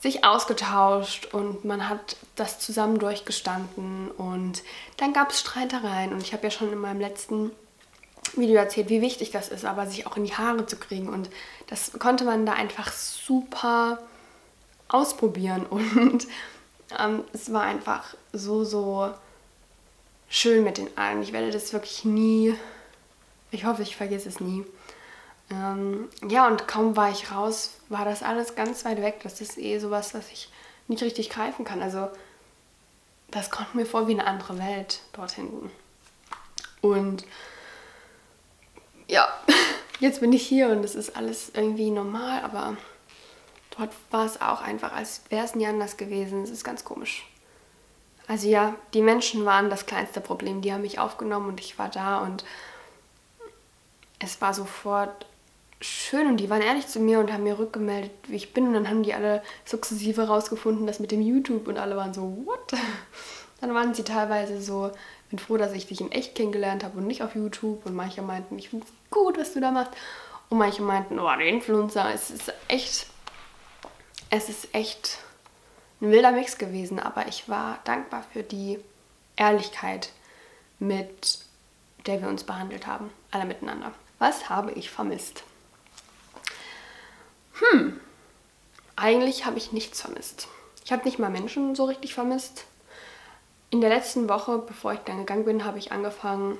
sich 0.00 0.24
ausgetauscht 0.24 1.32
und 1.32 1.64
man 1.64 1.88
hat 1.88 2.16
das 2.34 2.58
zusammen 2.58 2.98
durchgestanden. 2.98 4.10
Und 4.10 4.62
dann 4.96 5.12
gab 5.12 5.30
es 5.30 5.40
Streitereien. 5.40 6.12
Und 6.12 6.22
ich 6.22 6.32
habe 6.32 6.44
ja 6.44 6.50
schon 6.50 6.72
in 6.72 6.78
meinem 6.78 7.00
letzten 7.00 7.52
Video 8.34 8.56
erzählt, 8.56 8.88
wie 8.88 9.00
wichtig 9.00 9.30
das 9.30 9.48
ist, 9.48 9.64
aber 9.64 9.86
sich 9.86 10.06
auch 10.06 10.16
in 10.16 10.24
die 10.24 10.34
Haare 10.34 10.66
zu 10.66 10.76
kriegen. 10.76 11.08
Und 11.08 11.30
das 11.68 11.92
konnte 11.98 12.24
man 12.24 12.46
da 12.46 12.52
einfach 12.52 12.92
super 12.92 13.98
ausprobieren. 14.88 15.66
Und 15.70 16.26
ähm, 16.98 17.24
es 17.32 17.52
war 17.52 17.62
einfach 17.62 18.14
so, 18.32 18.64
so 18.64 19.12
schön 20.28 20.64
mit 20.64 20.78
den 20.78 20.96
allen. 20.96 21.22
Ich 21.22 21.32
werde 21.32 21.50
das 21.50 21.72
wirklich 21.72 22.04
nie, 22.04 22.54
ich 23.50 23.64
hoffe, 23.64 23.82
ich 23.82 23.96
vergesse 23.96 24.28
es 24.28 24.40
nie. 24.40 24.64
Ähm, 25.50 26.08
ja, 26.28 26.48
und 26.48 26.66
kaum 26.66 26.96
war 26.96 27.10
ich 27.10 27.30
raus, 27.30 27.74
war 27.88 28.04
das 28.04 28.22
alles 28.22 28.54
ganz 28.54 28.84
weit 28.84 29.02
weg. 29.02 29.20
Das 29.22 29.40
ist 29.40 29.58
eh 29.58 29.78
sowas, 29.78 30.14
was 30.14 30.30
ich 30.30 30.48
nicht 30.88 31.02
richtig 31.02 31.30
greifen 31.30 31.64
kann. 31.64 31.82
Also, 31.82 32.08
das 33.30 33.50
kommt 33.50 33.74
mir 33.74 33.86
vor 33.86 34.08
wie 34.08 34.12
eine 34.12 34.26
andere 34.26 34.58
Welt 34.58 35.00
dort 35.12 35.32
hinten. 35.32 35.70
Und 36.80 37.24
ja, 39.08 39.28
jetzt 40.00 40.20
bin 40.20 40.32
ich 40.32 40.46
hier 40.46 40.68
und 40.68 40.84
es 40.84 40.94
ist 40.94 41.16
alles 41.16 41.50
irgendwie 41.54 41.90
normal, 41.90 42.42
aber 42.42 42.76
dort 43.76 43.90
war 44.10 44.26
es 44.26 44.40
auch 44.40 44.60
einfach, 44.60 44.92
als 44.92 45.22
wäre 45.28 45.44
es 45.44 45.54
nie 45.54 45.66
anders 45.66 45.96
gewesen. 45.96 46.42
Es 46.42 46.50
ist 46.50 46.64
ganz 46.64 46.84
komisch. 46.84 47.26
Also 48.26 48.48
ja, 48.48 48.74
die 48.94 49.02
Menschen 49.02 49.44
waren 49.44 49.70
das 49.70 49.86
kleinste 49.86 50.20
Problem. 50.20 50.62
Die 50.62 50.72
haben 50.72 50.82
mich 50.82 50.98
aufgenommen 50.98 51.48
und 51.48 51.60
ich 51.60 51.78
war 51.78 51.90
da 51.90 52.18
und 52.20 52.44
es 54.18 54.40
war 54.40 54.54
sofort 54.54 55.26
schön 55.80 56.26
und 56.26 56.38
die 56.38 56.48
waren 56.48 56.62
ehrlich 56.62 56.86
zu 56.86 57.00
mir 57.00 57.20
und 57.20 57.30
haben 57.30 57.42
mir 57.42 57.58
rückgemeldet, 57.58 58.12
wie 58.28 58.36
ich 58.36 58.54
bin. 58.54 58.68
Und 58.68 58.74
dann 58.74 58.88
haben 58.88 59.02
die 59.02 59.12
alle 59.12 59.42
sukzessive 59.66 60.26
rausgefunden, 60.26 60.86
das 60.86 61.00
mit 61.00 61.10
dem 61.10 61.20
YouTube 61.20 61.68
und 61.68 61.78
alle 61.78 61.96
waren 61.96 62.14
so, 62.14 62.44
what? 62.46 62.72
Dann 63.60 63.72
waren 63.72 63.94
sie 63.94 64.02
teilweise 64.02 64.60
so, 64.60 64.90
bin 65.34 65.44
froh, 65.44 65.56
dass 65.56 65.72
ich 65.72 65.86
dich 65.86 66.00
in 66.00 66.12
echt 66.12 66.36
kennengelernt 66.36 66.84
habe 66.84 66.98
und 66.98 67.06
nicht 67.08 67.22
auf 67.22 67.34
YouTube. 67.34 67.84
Und 67.86 67.94
manche 67.94 68.22
meinten, 68.22 68.56
ich 68.58 68.68
finde 68.68 68.86
es 68.86 68.92
gut, 69.10 69.36
was 69.36 69.52
du 69.52 69.60
da 69.60 69.72
machst. 69.72 69.92
Und 70.48 70.58
manche 70.58 70.82
meinten, 70.82 71.18
oh, 71.18 71.24
der 71.24 71.46
Influencer, 71.46 72.12
es 72.14 72.30
ist 72.30 72.52
echt, 72.68 73.06
es 74.30 74.48
ist 74.48 74.72
echt 74.72 75.18
ein 76.00 76.12
wilder 76.12 76.30
Mix 76.30 76.56
gewesen. 76.56 77.00
Aber 77.00 77.26
ich 77.26 77.48
war 77.48 77.80
dankbar 77.84 78.24
für 78.32 78.44
die 78.44 78.78
Ehrlichkeit, 79.34 80.10
mit 80.78 81.40
der 82.06 82.22
wir 82.22 82.28
uns 82.28 82.44
behandelt 82.44 82.86
haben, 82.86 83.10
alle 83.32 83.46
miteinander. 83.46 83.92
Was 84.20 84.48
habe 84.48 84.70
ich 84.72 84.90
vermisst? 84.90 85.42
Hm, 87.54 87.98
eigentlich 88.94 89.46
habe 89.46 89.58
ich 89.58 89.72
nichts 89.72 90.00
vermisst. 90.00 90.46
Ich 90.84 90.92
habe 90.92 91.04
nicht 91.04 91.18
mal 91.18 91.30
Menschen 91.30 91.74
so 91.74 91.86
richtig 91.86 92.14
vermisst. 92.14 92.66
In 93.74 93.80
der 93.80 93.90
letzten 93.90 94.28
Woche, 94.28 94.58
bevor 94.58 94.92
ich 94.92 95.00
dann 95.00 95.18
gegangen 95.18 95.44
bin, 95.44 95.64
habe 95.64 95.80
ich 95.80 95.90
angefangen, 95.90 96.58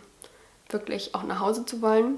wirklich 0.69 1.15
auch 1.15 1.23
nach 1.23 1.39
Hause 1.39 1.65
zu 1.65 1.81
wollen. 1.81 2.17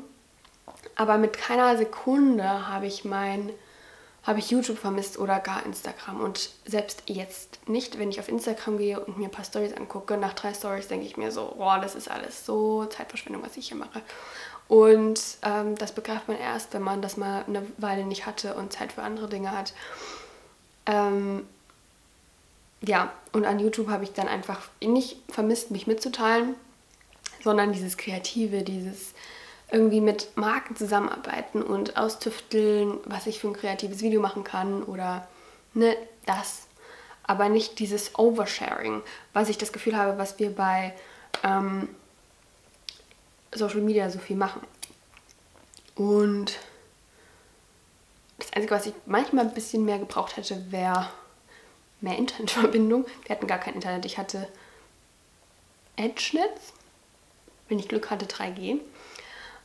Aber 0.95 1.19
mit 1.19 1.37
keiner 1.37 1.77
Sekunde 1.77 2.67
habe 2.67 2.87
ich 2.87 3.05
mein 3.05 3.51
habe 4.23 4.39
ich 4.39 4.51
YouTube 4.51 4.79
vermisst 4.79 5.19
oder 5.19 5.39
gar 5.39 5.67
Instagram. 5.67 6.23
Und 6.23 6.49
selbst 6.65 7.03
jetzt 7.05 7.59
nicht, 7.69 7.99
wenn 7.99 8.09
ich 8.09 8.21
auf 8.21 8.31
Instagram 8.31 8.79
gehe 8.79 8.99
und 8.99 9.19
mir 9.19 9.27
ein 9.27 9.31
paar 9.31 9.45
Stories 9.45 9.75
angucke, 9.75 10.17
nach 10.17 10.33
drei 10.33 10.55
Stories 10.55 10.89
denke 10.89 11.05
ich 11.05 11.19
mir 11.19 11.31
so, 11.31 11.55
boah, 11.59 11.79
das 11.79 11.95
ist 11.95 12.11
alles 12.11 12.47
so 12.47 12.87
Zeitverschwendung, 12.87 13.43
was 13.43 13.59
ich 13.59 13.69
hier 13.69 13.77
mache. 13.77 14.01
Und 14.67 15.21
ähm, 15.43 15.77
das 15.77 15.93
begreift 15.93 16.27
man 16.27 16.39
erst, 16.39 16.73
wenn 16.73 16.81
man 16.81 17.03
das 17.03 17.19
mal 17.19 17.45
eine 17.47 17.67
Weile 17.77 18.07
nicht 18.07 18.25
hatte 18.25 18.55
und 18.55 18.73
Zeit 18.73 18.95
für 18.95 19.03
andere 19.03 19.29
Dinge 19.29 19.51
hat. 19.51 19.75
Ähm, 20.87 21.47
ja, 22.83 23.13
und 23.33 23.45
an 23.45 23.59
YouTube 23.59 23.89
habe 23.89 24.05
ich 24.05 24.13
dann 24.13 24.29
einfach 24.29 24.69
nicht 24.83 25.19
vermisst, 25.29 25.71
mich 25.71 25.87
mitzuteilen, 25.87 26.55
sondern 27.43 27.73
dieses 27.73 27.97
Kreative, 27.97 28.63
dieses 28.63 29.15
irgendwie 29.71 30.01
mit 30.01 30.37
Marken 30.37 30.77
zusammenarbeiten 30.77 31.63
und 31.63 31.97
austüfteln, 31.97 32.99
was 33.05 33.27
ich 33.27 33.41
für 33.41 33.49
ein 33.49 33.55
kreatives 33.55 34.01
Video 34.03 34.21
machen 34.21 34.45
kann 34.45 34.83
oder 34.83 35.27
ne, 35.75 35.97
das. 36.25 36.67
Aber 37.25 37.49
nicht 37.49 37.81
dieses 37.81 38.17
Oversharing, 38.17 39.03
was 39.33 39.49
ich 39.49 39.59
das 39.59 39.73
Gefühl 39.73 39.97
habe, 39.97 40.19
was 40.19 40.39
wir 40.39 40.55
bei 40.55 40.95
ähm, 41.43 41.89
Social 43.53 43.81
Media 43.81 44.09
so 44.11 44.21
viel 44.21 44.37
machen. 44.37 44.61
Und 45.97 46.59
das 48.39 48.53
Einzige, 48.53 48.75
was 48.75 48.87
ich 48.87 48.93
manchmal 49.07 49.47
ein 49.47 49.55
bisschen 49.55 49.85
mehr 49.85 49.99
gebraucht 49.99 50.37
hätte, 50.37 50.71
wäre 50.71 51.09
mehr 52.01 52.17
Internetverbindung. 52.17 53.07
Wir 53.25 53.37
hatten 53.37 53.47
gar 53.47 53.59
kein 53.59 53.75
Internet. 53.75 54.05
Ich 54.05 54.19
hatte 54.19 54.49
Edge-Netz, 55.97 56.73
wenn 57.69 57.79
ich 57.79 57.89
Glück 57.89 58.11
hatte, 58.11 58.27
3G. 58.27 58.81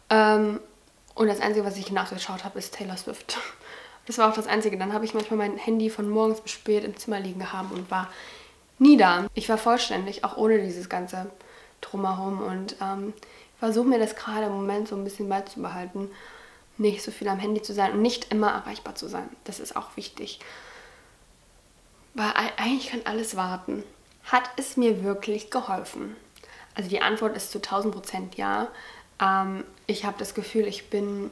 Ähm, 0.09 0.59
und 1.15 1.27
das 1.27 1.41
Einzige, 1.41 1.65
was 1.65 1.77
ich 1.77 1.91
nachgeschaut 1.91 2.43
habe, 2.43 2.59
ist 2.59 2.73
Taylor 2.73 2.97
Swift. 2.97 3.37
Das 4.05 4.17
war 4.17 4.29
auch 4.29 4.35
das 4.35 4.47
Einzige. 4.47 4.77
Dann 4.77 4.93
habe 4.93 5.05
ich 5.05 5.13
manchmal 5.13 5.37
mein 5.37 5.57
Handy 5.57 5.89
von 5.89 6.09
morgens 6.09 6.41
bis 6.41 6.51
spät 6.51 6.83
im 6.83 6.97
Zimmer 6.97 7.19
liegen 7.19 7.39
gehabt 7.39 7.71
und 7.71 7.91
war 7.91 8.09
nie 8.79 8.97
da. 8.97 9.27
Ich 9.35 9.47
war 9.47 9.57
vollständig, 9.57 10.23
auch 10.23 10.37
ohne 10.37 10.61
dieses 10.61 10.89
ganze 10.89 11.29
Drumherum. 11.81 12.41
Und 12.41 12.75
ähm, 12.81 13.13
ich 13.17 13.59
versuche 13.59 13.87
mir 13.87 13.99
das 13.99 14.15
gerade 14.15 14.47
im 14.47 14.53
Moment 14.53 14.87
so 14.87 14.95
ein 14.95 15.03
bisschen 15.03 15.29
beizubehalten, 15.29 16.09
nicht 16.77 17.03
so 17.03 17.11
viel 17.11 17.27
am 17.27 17.39
Handy 17.39 17.61
zu 17.61 17.73
sein 17.73 17.91
und 17.91 18.01
nicht 18.01 18.31
immer 18.31 18.49
erreichbar 18.51 18.95
zu 18.95 19.07
sein. 19.07 19.29
Das 19.43 19.59
ist 19.59 19.75
auch 19.75 19.95
wichtig. 19.97 20.39
Weil 22.13 22.31
eigentlich 22.57 22.87
kann 22.87 23.01
alles 23.05 23.35
warten. 23.35 23.83
Hat 24.23 24.49
es 24.57 24.77
mir 24.77 25.03
wirklich 25.03 25.49
geholfen? 25.49 26.15
Also 26.75 26.89
die 26.89 27.01
Antwort 27.01 27.35
ist 27.35 27.51
zu 27.51 27.59
1000 27.59 27.93
Prozent 27.93 28.35
ja. 28.35 28.67
Ähm, 29.19 29.63
ich 29.87 30.05
habe 30.05 30.17
das 30.19 30.33
Gefühl, 30.33 30.67
ich 30.67 30.89
bin 30.89 31.29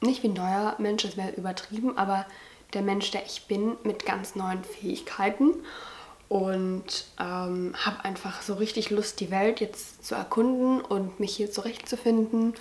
nicht 0.00 0.22
wie 0.22 0.28
ein 0.28 0.34
neuer 0.34 0.74
Mensch, 0.78 1.02
das 1.02 1.16
wäre 1.16 1.30
übertrieben, 1.30 1.98
aber 1.98 2.26
der 2.74 2.82
Mensch, 2.82 3.10
der 3.10 3.24
ich 3.24 3.46
bin, 3.46 3.76
mit 3.82 4.04
ganz 4.04 4.34
neuen 4.34 4.62
Fähigkeiten 4.62 5.54
und 6.28 7.06
ähm, 7.18 7.74
habe 7.74 8.04
einfach 8.04 8.42
so 8.42 8.54
richtig 8.54 8.90
Lust, 8.90 9.20
die 9.20 9.30
Welt 9.30 9.60
jetzt 9.60 10.04
zu 10.04 10.14
erkunden 10.14 10.80
und 10.80 11.18
mich 11.18 11.34
hier 11.34 11.50
zurechtzufinden 11.50 12.54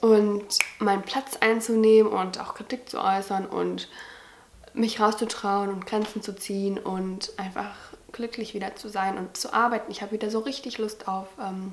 und 0.00 0.58
meinen 0.78 1.02
Platz 1.02 1.36
einzunehmen 1.40 2.12
und 2.12 2.40
auch 2.40 2.54
Kritik 2.54 2.88
zu 2.88 3.02
äußern 3.02 3.46
und 3.46 3.88
mich 4.74 5.00
rauszutrauen 5.00 5.68
und 5.70 5.86
Grenzen 5.86 6.22
zu 6.22 6.34
ziehen 6.34 6.78
und 6.78 7.32
einfach 7.38 7.74
glücklich 8.12 8.54
wieder 8.54 8.76
zu 8.76 8.88
sein 8.88 9.18
und 9.18 9.36
zu 9.36 9.52
arbeiten. 9.52 9.90
Ich 9.90 10.02
habe 10.02 10.12
wieder 10.12 10.30
so 10.30 10.40
richtig 10.40 10.78
Lust 10.78 11.08
auf 11.08 11.28
ähm, 11.40 11.72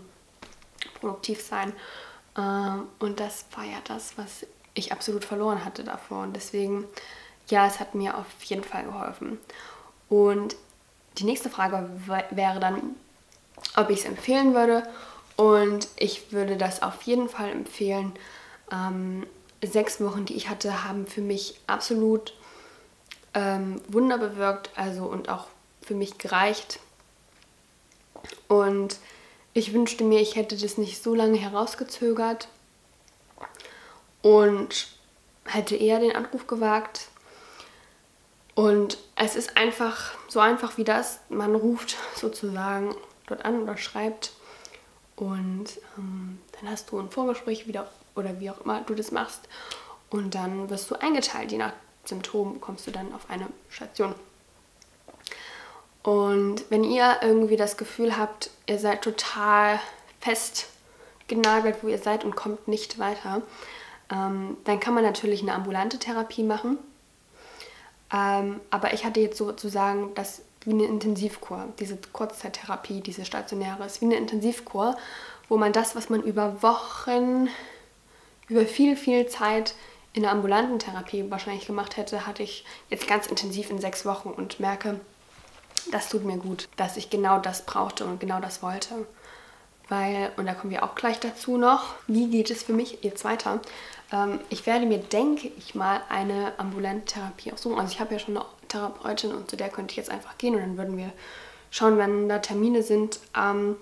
produktiv 1.00 1.42
sein. 1.42 1.74
Ähm, 2.38 2.88
und 3.00 3.20
das 3.20 3.46
war 3.56 3.66
ja 3.66 3.78
das, 3.86 4.18
was 4.18 4.46
ich 4.74 4.92
absolut 4.92 5.26
verloren 5.26 5.66
hatte 5.66 5.84
davor. 5.84 6.24
Und 6.24 6.36
deswegen, 6.36 6.86
ja, 7.50 7.68
es 7.68 7.80
hat 7.80 7.96
mir 7.96 8.18
auf 8.18 8.28
jeden 8.44 8.64
Fall 8.64 8.84
geholfen. 8.84 9.40
Und 10.08 10.56
die 11.18 11.26
nächste 11.26 11.50
Frage 11.50 11.90
wäre 12.32 12.60
dann, 12.60 12.96
ob 13.76 13.90
ich 13.90 14.00
es 14.00 14.06
empfehlen 14.06 14.54
würde. 14.54 14.84
Und 15.36 15.88
ich 15.96 16.32
würde 16.32 16.58
das 16.58 16.82
auf 16.82 17.02
jeden 17.04 17.30
Fall 17.30 17.50
empfehlen. 17.50 18.14
Ähm, 18.72 19.26
sechs 19.64 20.02
Wochen, 20.02 20.26
die 20.26 20.36
ich 20.36 20.50
hatte, 20.50 20.84
haben 20.84 21.08
für 21.08 21.22
mich 21.22 21.60
absolut 21.68 22.34
ähm, 23.34 23.82
Wunder 23.88 24.18
bewirkt, 24.18 24.72
also 24.76 25.06
und 25.06 25.30
auch 25.30 25.48
für 25.82 25.96
mich 25.96 26.18
gereicht. 26.18 26.80
Und 28.48 28.98
ich 29.54 29.74
wünschte 29.74 30.04
mir, 30.04 30.20
ich 30.20 30.36
hätte 30.36 30.58
das 30.58 30.78
nicht 30.78 31.02
so 31.02 31.16
lange 31.16 31.38
herausgezögert 31.38 32.48
und 34.22 34.88
hätte 35.46 35.76
eher 35.76 36.00
den 36.00 36.16
Anruf 36.16 36.48
gewagt. 36.48 37.08
Und 38.56 38.98
es 39.16 39.36
ist 39.36 39.58
einfach 39.58 40.14
so 40.28 40.40
einfach 40.40 40.78
wie 40.78 40.84
das. 40.84 41.20
Man 41.30 41.56
ruft 41.56 41.96
sozusagen 42.16 42.96
dort 43.28 43.46
an 43.46 43.62
oder 43.62 43.78
schreibt 43.78 44.32
und 45.16 45.66
ähm, 45.98 46.40
dann 46.54 46.72
hast 46.72 46.92
du 46.92 47.00
ein 47.00 47.10
Vorgespräch 47.10 47.68
wieder 47.68 47.90
oder 48.16 48.40
wie 48.40 48.50
auch 48.50 48.62
immer 48.62 48.82
du 48.82 48.96
das 48.96 49.12
machst 49.12 49.42
und 50.10 50.34
dann 50.34 50.70
wirst 50.70 50.90
du 50.90 50.96
eingeteilt. 50.96 51.52
Je 51.52 51.58
nach 51.58 51.74
Symptom 52.10 52.60
kommst 52.62 52.86
du 52.88 52.92
dann 52.92 53.14
auf 53.14 53.30
eine 53.30 53.48
Station. 53.70 54.14
Und 56.04 56.64
wenn 56.70 56.84
ihr 56.84 57.18
irgendwie 57.22 57.58
das 57.58 57.78
Gefühl 57.78 58.18
habt, 58.18 58.50
ihr 58.68 58.80
seid 58.80 59.02
total 59.02 59.80
fest 60.20 60.68
festgenagelt, 61.30 61.78
wo 61.82 61.88
ihr 61.88 61.98
seid 61.98 62.24
und 62.26 62.36
kommt 62.36 62.68
nicht 62.68 63.00
weiter, 63.00 63.42
ähm, 64.12 64.58
dann 64.66 64.80
kann 64.80 64.94
man 64.94 65.04
natürlich 65.04 65.42
eine 65.42 65.54
ambulante 65.54 66.00
Therapie 66.00 66.44
machen. 66.44 66.78
Ähm, 68.12 68.60
aber 68.72 68.94
ich 68.94 69.06
hatte 69.06 69.20
jetzt 69.20 69.38
sozusagen 69.38 70.14
das 70.16 70.42
wie 70.66 70.72
eine 70.72 70.86
Intensivkur, 70.86 71.70
diese 71.80 71.98
Kurzzeittherapie, 72.12 73.02
diese 73.02 73.24
stationäre, 73.24 73.86
ist 73.86 74.02
wie 74.02 74.06
eine 74.06 74.18
Intensivkur, 74.18 74.98
wo 75.48 75.58
man 75.58 75.72
das, 75.72 75.96
was 75.96 76.10
man 76.10 76.22
über 76.22 76.62
Wochen, 76.62 77.48
über 78.50 78.66
viel, 78.66 78.98
viel 78.98 79.28
Zeit 79.28 79.74
in 80.14 80.24
der 80.24 80.32
ambulanten 80.32 80.80
Therapie 80.80 81.30
wahrscheinlich 81.30 81.68
gemacht 81.68 81.98
hätte, 81.98 82.26
hatte 82.26 82.44
ich 82.44 82.66
jetzt 82.90 83.08
ganz 83.08 83.28
intensiv 83.28 83.70
in 83.70 83.80
sechs 83.80 84.06
Wochen 84.06 84.30
und 84.30 84.60
merke, 84.60 85.00
das 85.92 86.10
tut 86.10 86.26
mir 86.26 86.38
gut, 86.38 86.68
dass 86.78 86.98
ich 86.98 87.10
genau 87.10 87.40
das 87.40 87.66
brauchte 87.66 88.06
und 88.06 88.20
genau 88.20 88.40
das 88.40 88.62
wollte. 88.62 89.08
Weil, 89.88 90.32
und 90.38 90.46
da 90.46 90.54
kommen 90.54 90.72
wir 90.72 90.84
auch 90.84 90.94
gleich 90.94 91.20
dazu 91.20 91.58
noch, 91.58 91.96
wie 92.06 92.30
geht 92.30 92.52
es 92.52 92.64
für 92.64 92.74
mich 92.74 93.00
jetzt 93.02 93.26
weiter? 93.26 93.60
Ähm, 94.12 94.40
ich 94.50 94.66
werde 94.68 94.86
mir, 94.86 95.00
denke 95.00 95.52
ich 95.58 95.74
mal, 95.74 96.02
eine 96.10 96.54
ambulante 96.58 97.14
Therapie 97.14 97.52
aussuchen. 97.52 97.80
Also 97.80 97.94
ich 97.94 98.00
habe 98.00 98.14
ja 98.14 98.20
schon 98.20 98.38
eine 98.38 98.46
Therapeutin 98.68 99.32
und 99.32 99.50
zu 99.50 99.58
der 99.58 99.70
könnte 99.70 99.92
ich 99.92 99.98
jetzt 99.98 100.12
einfach 100.12 100.38
gehen 100.38 100.54
und 100.54 100.62
dann 100.62 100.78
würden 100.78 100.98
wir 100.98 101.12
schauen, 101.72 101.98
wann 101.98 102.30
da 102.30 102.38
Termine 102.40 102.84
sind. 102.84 103.20
Ähm, 103.36 103.78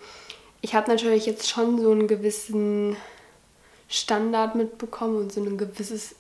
ich 0.62 0.75
habe 0.75 0.89
natürlich 0.89 1.25
jetzt 1.25 1.50
schon 1.50 1.81
so 1.81 1.91
einen 1.91 2.07
gewissen 2.07 2.96
Standard 3.88 4.56
mitbekommen 4.56 5.17
und 5.17 5.32
so 5.32 5.41
ein 5.41 5.58
gewisses 5.58 6.15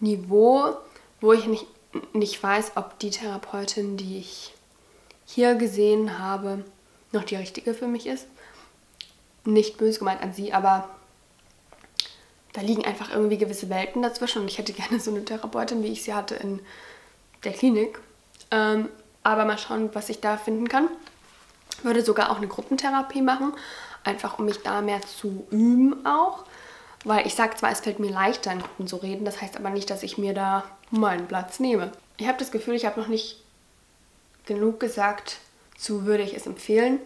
Niveau, 0.00 0.76
wo 1.20 1.32
ich 1.32 1.46
nicht, 1.46 1.66
nicht 2.12 2.42
weiß, 2.42 2.72
ob 2.76 2.98
die 2.98 3.10
Therapeutin, 3.10 3.96
die 3.96 4.18
ich 4.18 4.54
hier 5.26 5.54
gesehen 5.54 6.18
habe, 6.18 6.64
noch 7.12 7.24
die 7.24 7.36
richtige 7.36 7.74
für 7.74 7.86
mich 7.86 8.06
ist. 8.06 8.26
Nicht 9.44 9.78
böse 9.78 9.98
gemeint 9.98 10.22
an 10.22 10.32
sie, 10.32 10.52
aber 10.52 10.88
da 12.52 12.60
liegen 12.60 12.84
einfach 12.84 13.10
irgendwie 13.10 13.38
gewisse 13.38 13.70
Welten 13.70 14.02
dazwischen 14.02 14.42
und 14.42 14.48
ich 14.48 14.58
hätte 14.58 14.72
gerne 14.74 15.00
so 15.00 15.10
eine 15.10 15.24
Therapeutin, 15.24 15.82
wie 15.82 15.92
ich 15.92 16.02
sie 16.02 16.14
hatte 16.14 16.34
in 16.34 16.60
der 17.44 17.52
Klinik. 17.52 17.98
Ähm, 18.50 18.88
aber 19.22 19.44
mal 19.44 19.58
schauen, 19.58 19.90
was 19.94 20.08
ich 20.08 20.20
da 20.20 20.36
finden 20.36 20.68
kann. 20.68 20.88
Würde 21.82 22.02
sogar 22.02 22.30
auch 22.30 22.36
eine 22.36 22.48
Gruppentherapie 22.48 23.22
machen, 23.22 23.52
einfach 24.04 24.38
um 24.38 24.44
mich 24.44 24.62
da 24.62 24.82
mehr 24.82 25.00
zu 25.02 25.46
üben 25.50 26.04
auch. 26.04 26.44
Weil 27.04 27.26
ich 27.26 27.34
sage 27.34 27.56
zwar, 27.56 27.70
es 27.70 27.80
fällt 27.80 27.98
mir 27.98 28.10
leichter, 28.10 28.52
in 28.52 28.60
Gruppen 28.60 28.86
zu 28.86 28.96
reden, 28.96 29.24
das 29.24 29.40
heißt 29.40 29.56
aber 29.56 29.70
nicht, 29.70 29.90
dass 29.90 30.02
ich 30.02 30.18
mir 30.18 30.34
da 30.34 30.64
meinen 30.90 31.26
Platz 31.26 31.58
nehme. 31.58 31.92
Ich 32.16 32.28
habe 32.28 32.38
das 32.38 32.52
Gefühl, 32.52 32.74
ich 32.74 32.86
habe 32.86 33.00
noch 33.00 33.08
nicht 33.08 33.42
genug 34.46 34.78
gesagt, 34.78 35.38
zu 35.76 36.04
würde 36.04 36.22
ich 36.22 36.34
es 36.34 36.46
empfehlen. 36.46 37.00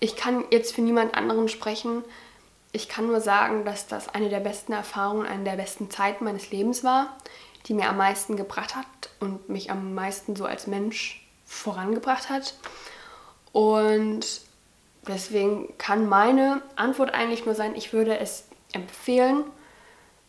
Ich 0.00 0.16
kann 0.16 0.44
jetzt 0.50 0.74
für 0.74 0.82
niemand 0.82 1.14
anderen 1.14 1.48
sprechen. 1.48 2.04
Ich 2.72 2.88
kann 2.88 3.06
nur 3.06 3.20
sagen, 3.20 3.64
dass 3.64 3.86
das 3.86 4.08
eine 4.08 4.28
der 4.28 4.40
besten 4.40 4.72
Erfahrungen, 4.72 5.26
eine 5.26 5.44
der 5.44 5.56
besten 5.56 5.90
Zeiten 5.90 6.24
meines 6.24 6.50
Lebens 6.50 6.84
war, 6.84 7.16
die 7.66 7.74
mir 7.74 7.88
am 7.88 7.96
meisten 7.96 8.36
gebracht 8.36 8.76
hat 8.76 8.86
und 9.20 9.48
mich 9.48 9.70
am 9.70 9.94
meisten 9.94 10.36
so 10.36 10.44
als 10.44 10.66
Mensch 10.66 11.26
vorangebracht 11.46 12.28
hat. 12.28 12.54
Und 13.52 14.40
deswegen 15.06 15.72
kann 15.78 16.08
meine 16.08 16.60
Antwort 16.76 17.14
eigentlich 17.14 17.46
nur 17.46 17.54
sein, 17.54 17.76
ich 17.76 17.92
würde 17.92 18.18
es 18.18 18.44
empfehlen, 18.74 19.44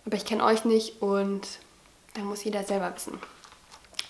aber 0.06 0.16
ich 0.16 0.26
kenne 0.26 0.44
euch 0.44 0.66
nicht 0.66 1.02
und 1.02 1.48
da 2.14 2.22
muss 2.22 2.44
jeder 2.44 2.64
selber 2.64 2.94
wissen. 2.96 3.20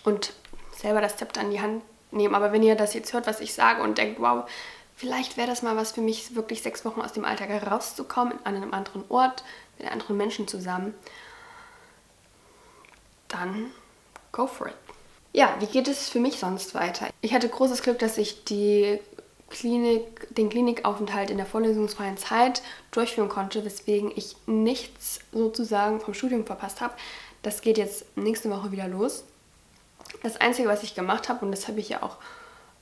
Und 0.04 0.34
selber 0.76 1.02
das 1.02 1.18
Zepter 1.18 1.42
in 1.42 1.52
die 1.52 1.62
Hand 1.62 1.84
nehmen. 2.12 2.36
Aber 2.36 2.52
wenn 2.52 2.64
ihr 2.64 2.76
das 2.76 2.94
jetzt 2.94 3.14
hört, 3.14 3.28
was 3.28 3.40
ich 3.40 3.54
sage 3.54 3.82
und 3.82 3.98
denkt, 3.98 4.20
wow, 4.20 4.50
vielleicht 4.96 5.38
wäre 5.38 5.48
das 5.48 5.62
mal 5.62 5.76
was 5.76 5.94
für 5.94 6.02
mich, 6.02 6.36
wirklich 6.36 6.62
sechs 6.62 6.86
Wochen 6.86 7.02
aus 7.02 7.14
dem 7.14 7.26
Alltag 7.26 7.50
herauszukommen, 7.50 8.34
an 8.44 8.56
einem 8.56 8.74
anderen 8.74 9.04
Ort, 9.10 9.44
mit 9.78 9.92
anderen 9.92 10.18
Menschen 10.18 10.48
zusammen, 10.48 10.94
dann 13.28 13.72
go 14.32 14.48
for 14.48 14.68
it. 14.68 14.76
Ja, 15.34 15.56
wie 15.60 15.66
geht 15.66 15.88
es 15.90 16.08
für 16.08 16.20
mich 16.20 16.40
sonst 16.40 16.74
weiter? 16.76 17.10
Ich 17.22 17.34
hatte 17.34 17.50
großes 17.50 17.82
Glück, 17.82 18.00
dass 18.00 18.18
ich 18.18 18.46
die 18.46 19.00
Klinik, 19.56 20.28
den 20.36 20.50
Klinikaufenthalt 20.50 21.30
in 21.30 21.38
der 21.38 21.46
vorlesungsfreien 21.46 22.18
Zeit 22.18 22.62
durchführen 22.92 23.30
konnte, 23.30 23.64
weswegen 23.64 24.12
ich 24.14 24.36
nichts 24.48 25.22
sozusagen 25.32 26.02
vom 26.02 26.14
Studium 26.14 26.46
verpasst 26.46 26.82
habe. 26.82 26.94
Das 27.42 27.62
geht 27.62 27.78
jetzt 27.78 28.18
nächste 28.18 28.50
Woche 28.50 28.74
wieder 28.74 28.90
los. 28.90 29.24
Das 30.24 30.36
Einzige, 30.36 30.68
was 30.68 30.84
ich 30.84 30.94
gemacht 30.94 31.30
habe, 31.30 31.46
und 31.46 31.52
das 31.52 31.70
habe 31.70 31.80
ich 31.80 31.88
ja 31.88 32.04
auch 32.04 32.18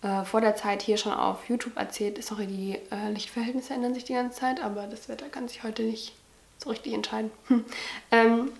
äh, 0.02 0.26
vor 0.26 0.42
der 0.42 0.56
Zeit 0.56 0.82
hier 0.82 0.98
schon 0.98 1.14
auf 1.14 1.48
YouTube 1.48 1.78
erzählt, 1.78 2.18
ist, 2.18 2.30
sorry, 2.30 2.48
die 2.48 2.80
äh, 2.92 3.10
Lichtverhältnisse 3.12 3.76
ändern 3.76 3.94
sich 3.94 4.06
die 4.06 4.14
ganze 4.14 4.40
Zeit, 4.40 4.64
aber 4.64 4.88
das 4.88 5.08
Wetter 5.08 5.30
kann 5.30 5.48
sich 5.48 5.64
heute 5.64 5.84
nicht 5.84 6.16
so 6.58 6.72
richtig 6.72 6.94
entscheiden. 6.94 7.30
ähm, 8.12 8.52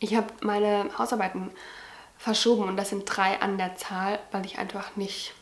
ich 0.00 0.14
habe 0.16 0.26
meine 0.42 0.90
Hausarbeiten 0.98 1.50
verschoben 2.18 2.64
und 2.64 2.76
das 2.76 2.90
sind 2.90 3.06
drei 3.06 3.40
an 3.40 3.56
der 3.56 3.76
Zahl, 3.76 4.18
weil 4.32 4.44
ich 4.44 4.58
einfach 4.58 4.96
nicht 4.96 5.32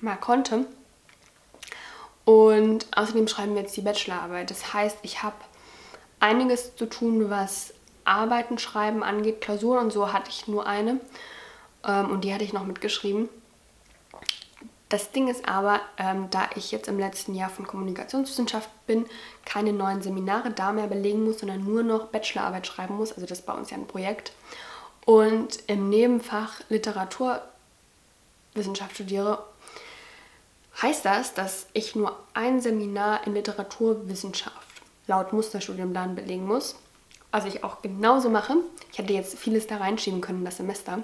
mehr 0.00 0.16
konnte. 0.16 0.64
Und 2.24 2.86
außerdem 2.96 3.26
schreiben 3.26 3.54
wir 3.54 3.62
jetzt 3.62 3.76
die 3.76 3.80
Bachelorarbeit. 3.80 4.50
Das 4.50 4.72
heißt, 4.72 4.98
ich 5.02 5.22
habe 5.22 5.36
einiges 6.20 6.76
zu 6.76 6.86
tun, 6.86 7.30
was 7.30 7.74
Arbeiten 8.04 8.58
schreiben 8.58 9.02
angeht. 9.02 9.40
Klausuren 9.40 9.84
und 9.84 9.92
so 9.92 10.12
hatte 10.12 10.30
ich 10.30 10.48
nur 10.48 10.66
eine 10.66 11.00
ähm, 11.84 12.10
und 12.10 12.22
die 12.22 12.32
hatte 12.32 12.44
ich 12.44 12.52
noch 12.52 12.64
mitgeschrieben. 12.64 13.28
Das 14.88 15.10
Ding 15.10 15.28
ist 15.28 15.48
aber, 15.48 15.80
ähm, 15.96 16.28
da 16.30 16.50
ich 16.54 16.70
jetzt 16.70 16.86
im 16.86 16.98
letzten 16.98 17.34
Jahr 17.34 17.48
von 17.48 17.66
Kommunikationswissenschaft 17.66 18.68
bin, 18.86 19.06
keine 19.46 19.72
neuen 19.72 20.02
Seminare 20.02 20.50
da 20.50 20.70
mehr 20.70 20.86
belegen 20.86 21.24
muss, 21.24 21.38
sondern 21.38 21.64
nur 21.64 21.82
noch 21.82 22.08
Bachelorarbeit 22.08 22.66
schreiben 22.66 22.96
muss. 22.96 23.10
Also 23.10 23.26
das 23.26 23.38
ist 23.38 23.46
bei 23.46 23.54
uns 23.54 23.70
ja 23.70 23.78
ein 23.78 23.86
Projekt. 23.86 24.32
Und 25.06 25.60
im 25.66 25.88
Nebenfach 25.88 26.60
Literaturwissenschaft 26.68 28.94
studiere 28.94 29.42
heißt 30.80 31.04
das, 31.04 31.34
dass 31.34 31.66
ich 31.72 31.94
nur 31.94 32.18
ein 32.34 32.60
Seminar 32.60 33.26
in 33.26 33.34
Literaturwissenschaft 33.34 34.56
laut 35.06 35.32
Musterstudienplan 35.32 36.14
belegen 36.14 36.46
muss. 36.46 36.76
Was 37.30 37.44
ich 37.46 37.64
auch 37.64 37.82
genauso 37.82 38.28
mache. 38.30 38.56
Ich 38.92 38.98
hätte 38.98 39.12
jetzt 39.12 39.38
vieles 39.38 39.66
da 39.66 39.78
reinschieben 39.78 40.20
können 40.20 40.44
das 40.44 40.58
Semester. 40.58 41.02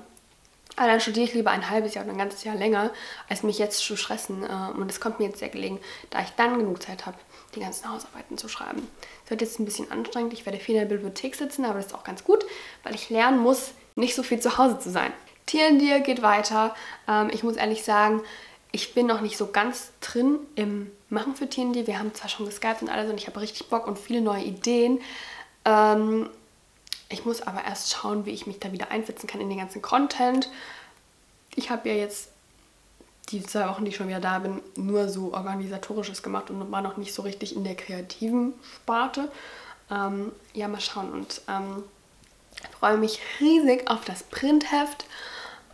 Aber 0.77 0.87
dann 0.87 1.01
studiere 1.01 1.27
ich 1.27 1.35
lieber 1.35 1.51
ein 1.51 1.71
halbes 1.71 1.95
Jahr 1.95 2.05
oder 2.05 2.15
ein 2.15 2.19
ganzes 2.19 2.45
Jahr 2.45 2.55
länger, 2.55 2.93
als 3.29 3.43
mich 3.43 3.59
jetzt 3.59 3.79
zu 3.79 3.97
stressen. 3.97 4.45
Äh, 4.45 4.79
und 4.79 4.89
es 4.91 5.01
kommt 5.01 5.19
mir 5.19 5.27
jetzt 5.27 5.41
sehr 5.41 5.49
gelegen, 5.49 5.81
da 6.11 6.21
ich 6.21 6.31
dann 6.37 6.59
genug 6.59 6.83
Zeit 6.83 7.05
habe, 7.05 7.17
die 7.55 7.61
ganzen 7.61 7.91
Hausarbeiten 7.91 8.39
zu 8.39 8.49
schreiben. 8.49 8.87
Es 9.25 9.31
wird 9.31 9.41
jetzt 9.41 9.59
ein 9.59 9.65
bisschen 9.65 9.91
anstrengend. 9.91 10.33
Ich 10.35 10.47
werde 10.47 10.59
viel 10.59 10.77
in 10.77 10.83
der 10.83 10.95
Bibliothek 10.95 11.35
sitzen, 11.35 11.65
aber 11.65 11.75
das 11.75 11.87
ist 11.87 11.95
auch 11.95 12.05
ganz 12.05 12.23
gut, 12.23 12.47
weil 12.85 12.95
ich 12.95 13.11
lernen 13.11 13.39
muss, 13.41 13.73
nicht 13.97 14.15
so 14.15 14.23
viel 14.23 14.39
zu 14.39 14.57
Hause 14.57 14.79
zu 14.79 14.91
sein. 14.91 15.13
Tierendir 15.47 16.01
geht 16.01 16.23
weiter. 16.23 16.77
Ähm, 17.09 17.31
ich 17.33 17.43
muss 17.43 17.57
ehrlich 17.57 17.83
sagen, 17.83 18.23
ich 18.73 18.95
bin 18.95 19.07
noch 19.07 19.21
nicht 19.21 19.37
so 19.37 19.47
ganz 19.47 19.93
drin 20.01 20.39
im 20.55 20.91
Machen 21.09 21.35
für 21.37 21.49
Tieren.de. 21.49 21.87
Wir 21.87 21.99
haben 21.99 22.15
zwar 22.15 22.29
schon 22.29 22.47
geskypt 22.47 22.83
und 22.83 22.91
alles 22.91 23.11
und 23.11 23.17
ich 23.17 23.27
habe 23.27 23.41
richtig 23.41 23.69
Bock 23.69 23.87
und 23.87 23.99
viele 23.99 24.21
neue 24.21 24.43
Ideen. 24.43 25.01
Ähm, 25.65 26.29
ich 27.09 27.25
muss 27.25 27.41
aber 27.41 27.65
erst 27.65 27.91
schauen, 27.91 28.27
wie 28.27 28.31
ich 28.31 28.47
mich 28.47 28.61
da 28.61 28.73
wieder 28.73 28.91
einsetzen 28.91 29.27
kann 29.27 29.41
in 29.41 29.49
den 29.49 29.59
ganzen 29.59 29.81
Content. 29.81 30.51
Ich 31.55 31.71
habe 31.71 31.89
ja 31.89 31.95
jetzt 31.95 32.29
die 33.31 33.43
zwei 33.43 33.69
Wochen, 33.69 33.85
die 33.85 33.91
ich 33.91 33.97
schon 33.97 34.09
wieder 34.09 34.21
da 34.21 34.39
bin, 34.39 34.61
nur 34.77 35.09
so 35.09 35.33
organisatorisches 35.35 36.23
gemacht 36.23 36.51
und 36.51 36.71
war 36.71 36.83
noch 36.83 36.97
nicht 36.97 37.15
so 37.15 37.23
richtig 37.23 37.57
in 37.57 37.65
der 37.65 37.75
kreativen 37.75 38.55
Sparte. 38.77 39.31
Ähm, 39.91 40.33
ja, 40.53 40.69
mal 40.69 40.81
schauen 40.81 41.13
und 41.13 41.41
ähm, 41.49 41.85
freue 42.79 42.99
mich 42.99 43.21
riesig 43.41 43.91
auf 43.91 44.05
das 44.05 44.23
Printheft, 44.25 45.07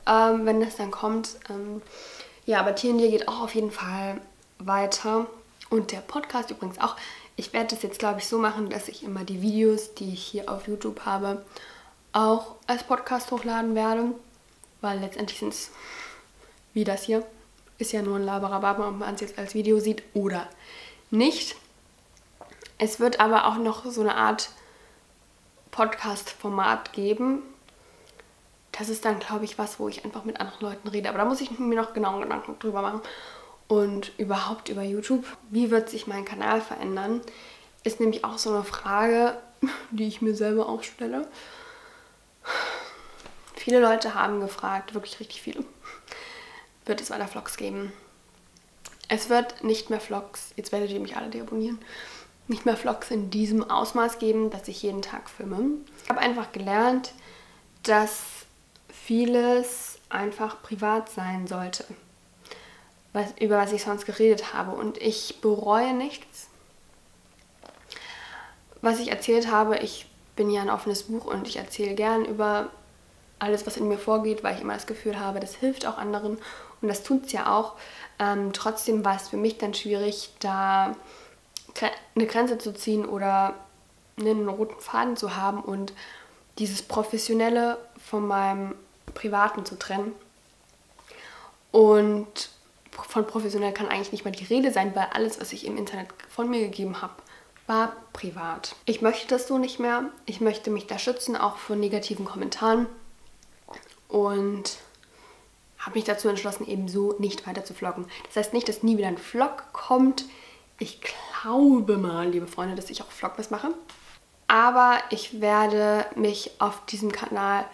ähm, 0.06 0.46
wenn 0.46 0.60
das 0.60 0.76
dann 0.76 0.90
kommt. 0.90 1.36
Ja, 2.46 2.60
aber 2.60 2.74
TND 2.74 3.10
geht 3.10 3.28
auch 3.28 3.40
auf 3.40 3.54
jeden 3.54 3.70
Fall 3.70 4.20
weiter. 4.58 5.26
Und 5.70 5.92
der 5.92 6.00
Podcast 6.00 6.50
übrigens 6.50 6.78
auch. 6.78 6.96
Ich 7.36 7.52
werde 7.52 7.74
das 7.74 7.82
jetzt, 7.82 7.98
glaube 7.98 8.20
ich, 8.20 8.28
so 8.28 8.38
machen, 8.38 8.70
dass 8.70 8.88
ich 8.88 9.02
immer 9.02 9.24
die 9.24 9.42
Videos, 9.42 9.94
die 9.94 10.12
ich 10.12 10.22
hier 10.22 10.48
auf 10.50 10.68
YouTube 10.68 11.00
habe, 11.04 11.44
auch 12.12 12.54
als 12.66 12.84
Podcast 12.84 13.30
hochladen 13.32 13.74
werde. 13.74 14.12
Weil 14.80 15.00
letztendlich 15.00 15.40
sind 15.40 15.52
es, 15.52 15.70
wie 16.74 16.84
das 16.84 17.02
hier, 17.04 17.24
ist 17.78 17.92
ja 17.92 18.02
nur 18.02 18.16
ein 18.16 18.24
Laberababa, 18.24 18.88
ob 18.88 18.98
man 18.98 19.14
es 19.14 19.20
jetzt 19.20 19.38
als 19.38 19.54
Video 19.54 19.80
sieht 19.80 20.02
oder 20.12 20.48
nicht. 21.10 21.56
Es 22.78 23.00
wird 23.00 23.18
aber 23.20 23.46
auch 23.46 23.56
noch 23.56 23.84
so 23.86 24.02
eine 24.02 24.14
Art 24.14 24.50
Podcast-Format 25.70 26.92
geben, 26.92 27.42
das 28.76 28.88
ist 28.88 29.04
dann, 29.04 29.20
glaube 29.20 29.44
ich, 29.44 29.56
was, 29.56 29.78
wo 29.78 29.88
ich 29.88 30.04
einfach 30.04 30.24
mit 30.24 30.40
anderen 30.40 30.60
Leuten 30.60 30.88
rede. 30.88 31.08
Aber 31.08 31.18
da 31.18 31.24
muss 31.24 31.40
ich 31.40 31.58
mir 31.58 31.76
noch 31.76 31.94
genau 31.94 32.18
Gedanken 32.18 32.58
drüber 32.58 32.82
machen. 32.82 33.00
Und 33.68 34.12
überhaupt 34.18 34.68
über 34.68 34.82
YouTube. 34.82 35.24
Wie 35.50 35.70
wird 35.70 35.88
sich 35.88 36.06
mein 36.06 36.24
Kanal 36.24 36.60
verändern? 36.60 37.20
Ist 37.84 38.00
nämlich 38.00 38.24
auch 38.24 38.36
so 38.36 38.50
eine 38.50 38.64
Frage, 38.64 39.38
die 39.90 40.06
ich 40.06 40.22
mir 40.22 40.34
selber 40.34 40.68
auch 40.68 40.82
stelle. 40.82 41.28
Viele 43.54 43.80
Leute 43.80 44.14
haben 44.14 44.40
gefragt, 44.40 44.92
wirklich 44.92 45.20
richtig 45.20 45.40
viele. 45.40 45.64
Wird 46.84 47.00
es 47.00 47.10
weiter 47.10 47.28
Vlogs 47.28 47.56
geben? 47.56 47.92
Es 49.08 49.30
wird 49.30 49.62
nicht 49.62 49.88
mehr 49.88 50.00
Vlogs, 50.00 50.52
jetzt 50.56 50.72
werdet 50.72 50.90
ihr 50.90 51.00
mich 51.00 51.16
alle 51.16 51.30
deabonnieren. 51.30 51.78
nicht 52.46 52.66
mehr 52.66 52.76
Vlogs 52.76 53.10
in 53.10 53.30
diesem 53.30 53.70
Ausmaß 53.70 54.18
geben, 54.18 54.50
dass 54.50 54.68
ich 54.68 54.82
jeden 54.82 55.00
Tag 55.00 55.30
filme. 55.30 55.78
Ich 56.02 56.10
habe 56.10 56.20
einfach 56.20 56.52
gelernt, 56.52 57.12
dass 57.84 58.43
vieles 59.04 59.98
einfach 60.08 60.62
privat 60.62 61.10
sein 61.10 61.46
sollte, 61.46 61.84
was, 63.12 63.32
über 63.38 63.58
was 63.58 63.72
ich 63.72 63.82
sonst 63.82 64.06
geredet 64.06 64.54
habe. 64.54 64.72
Und 64.72 64.98
ich 64.98 65.40
bereue 65.40 65.92
nichts. 65.92 66.48
Was 68.80 69.00
ich 69.00 69.10
erzählt 69.10 69.50
habe, 69.50 69.78
ich 69.78 70.06
bin 70.36 70.50
ja 70.50 70.62
ein 70.62 70.70
offenes 70.70 71.04
Buch 71.04 71.26
und 71.26 71.46
ich 71.46 71.56
erzähle 71.56 71.94
gern 71.94 72.24
über 72.24 72.70
alles, 73.38 73.66
was 73.66 73.76
in 73.76 73.88
mir 73.88 73.98
vorgeht, 73.98 74.42
weil 74.42 74.54
ich 74.54 74.62
immer 74.62 74.74
das 74.74 74.86
Gefühl 74.86 75.18
habe, 75.18 75.40
das 75.40 75.54
hilft 75.54 75.86
auch 75.86 75.98
anderen 75.98 76.38
und 76.80 76.88
das 76.88 77.02
tut 77.02 77.26
es 77.26 77.32
ja 77.32 77.54
auch. 77.54 77.74
Ähm, 78.18 78.52
trotzdem 78.52 79.04
war 79.04 79.16
es 79.16 79.28
für 79.28 79.36
mich 79.36 79.58
dann 79.58 79.74
schwierig, 79.74 80.30
da 80.40 80.94
eine 82.14 82.26
Grenze 82.26 82.58
zu 82.58 82.72
ziehen 82.72 83.04
oder 83.04 83.54
einen 84.18 84.48
roten 84.48 84.80
Faden 84.80 85.16
zu 85.16 85.36
haben 85.36 85.60
und 85.60 85.92
dieses 86.58 86.82
Professionelle 86.82 87.78
von 87.98 88.26
meinem 88.26 88.74
Privaten 89.14 89.64
zu 89.64 89.78
trennen. 89.78 90.12
Und 91.72 92.50
von 92.90 93.26
professionell 93.26 93.72
kann 93.72 93.88
eigentlich 93.88 94.12
nicht 94.12 94.24
mal 94.24 94.30
die 94.30 94.44
Rede 94.44 94.72
sein, 94.72 94.94
weil 94.94 95.08
alles, 95.12 95.40
was 95.40 95.52
ich 95.52 95.66
im 95.66 95.76
Internet 95.76 96.08
von 96.28 96.48
mir 96.48 96.60
gegeben 96.60 97.02
habe, 97.02 97.14
war 97.66 97.96
privat. 98.12 98.76
Ich 98.84 99.00
möchte 99.00 99.26
das 99.28 99.48
so 99.48 99.58
nicht 99.58 99.80
mehr. 99.80 100.10
Ich 100.26 100.40
möchte 100.40 100.70
mich 100.70 100.86
da 100.86 100.98
schützen, 100.98 101.36
auch 101.36 101.56
vor 101.56 101.76
negativen 101.76 102.24
Kommentaren. 102.24 102.86
Und 104.08 104.78
habe 105.78 105.96
mich 105.96 106.04
dazu 106.04 106.28
entschlossen, 106.28 106.66
eben 106.66 106.88
so 106.88 107.14
nicht 107.18 107.46
weiter 107.46 107.64
zu 107.64 107.74
vloggen. 107.74 108.06
Das 108.26 108.36
heißt 108.36 108.52
nicht, 108.52 108.68
dass 108.68 108.82
nie 108.82 108.96
wieder 108.96 109.08
ein 109.08 109.18
Vlog 109.18 109.64
kommt. 109.72 110.24
Ich 110.78 111.00
glaube 111.00 111.96
mal, 111.96 112.28
liebe 112.28 112.46
Freunde, 112.46 112.74
dass 112.74 112.90
ich 112.90 113.02
auch 113.02 113.10
Vlogmas 113.10 113.50
mache. 113.50 113.74
Aber 114.46 114.98
ich 115.10 115.40
werde 115.40 116.06
mich 116.16 116.52
auf 116.58 116.84
diesem 116.86 117.12
Kanal 117.12 117.66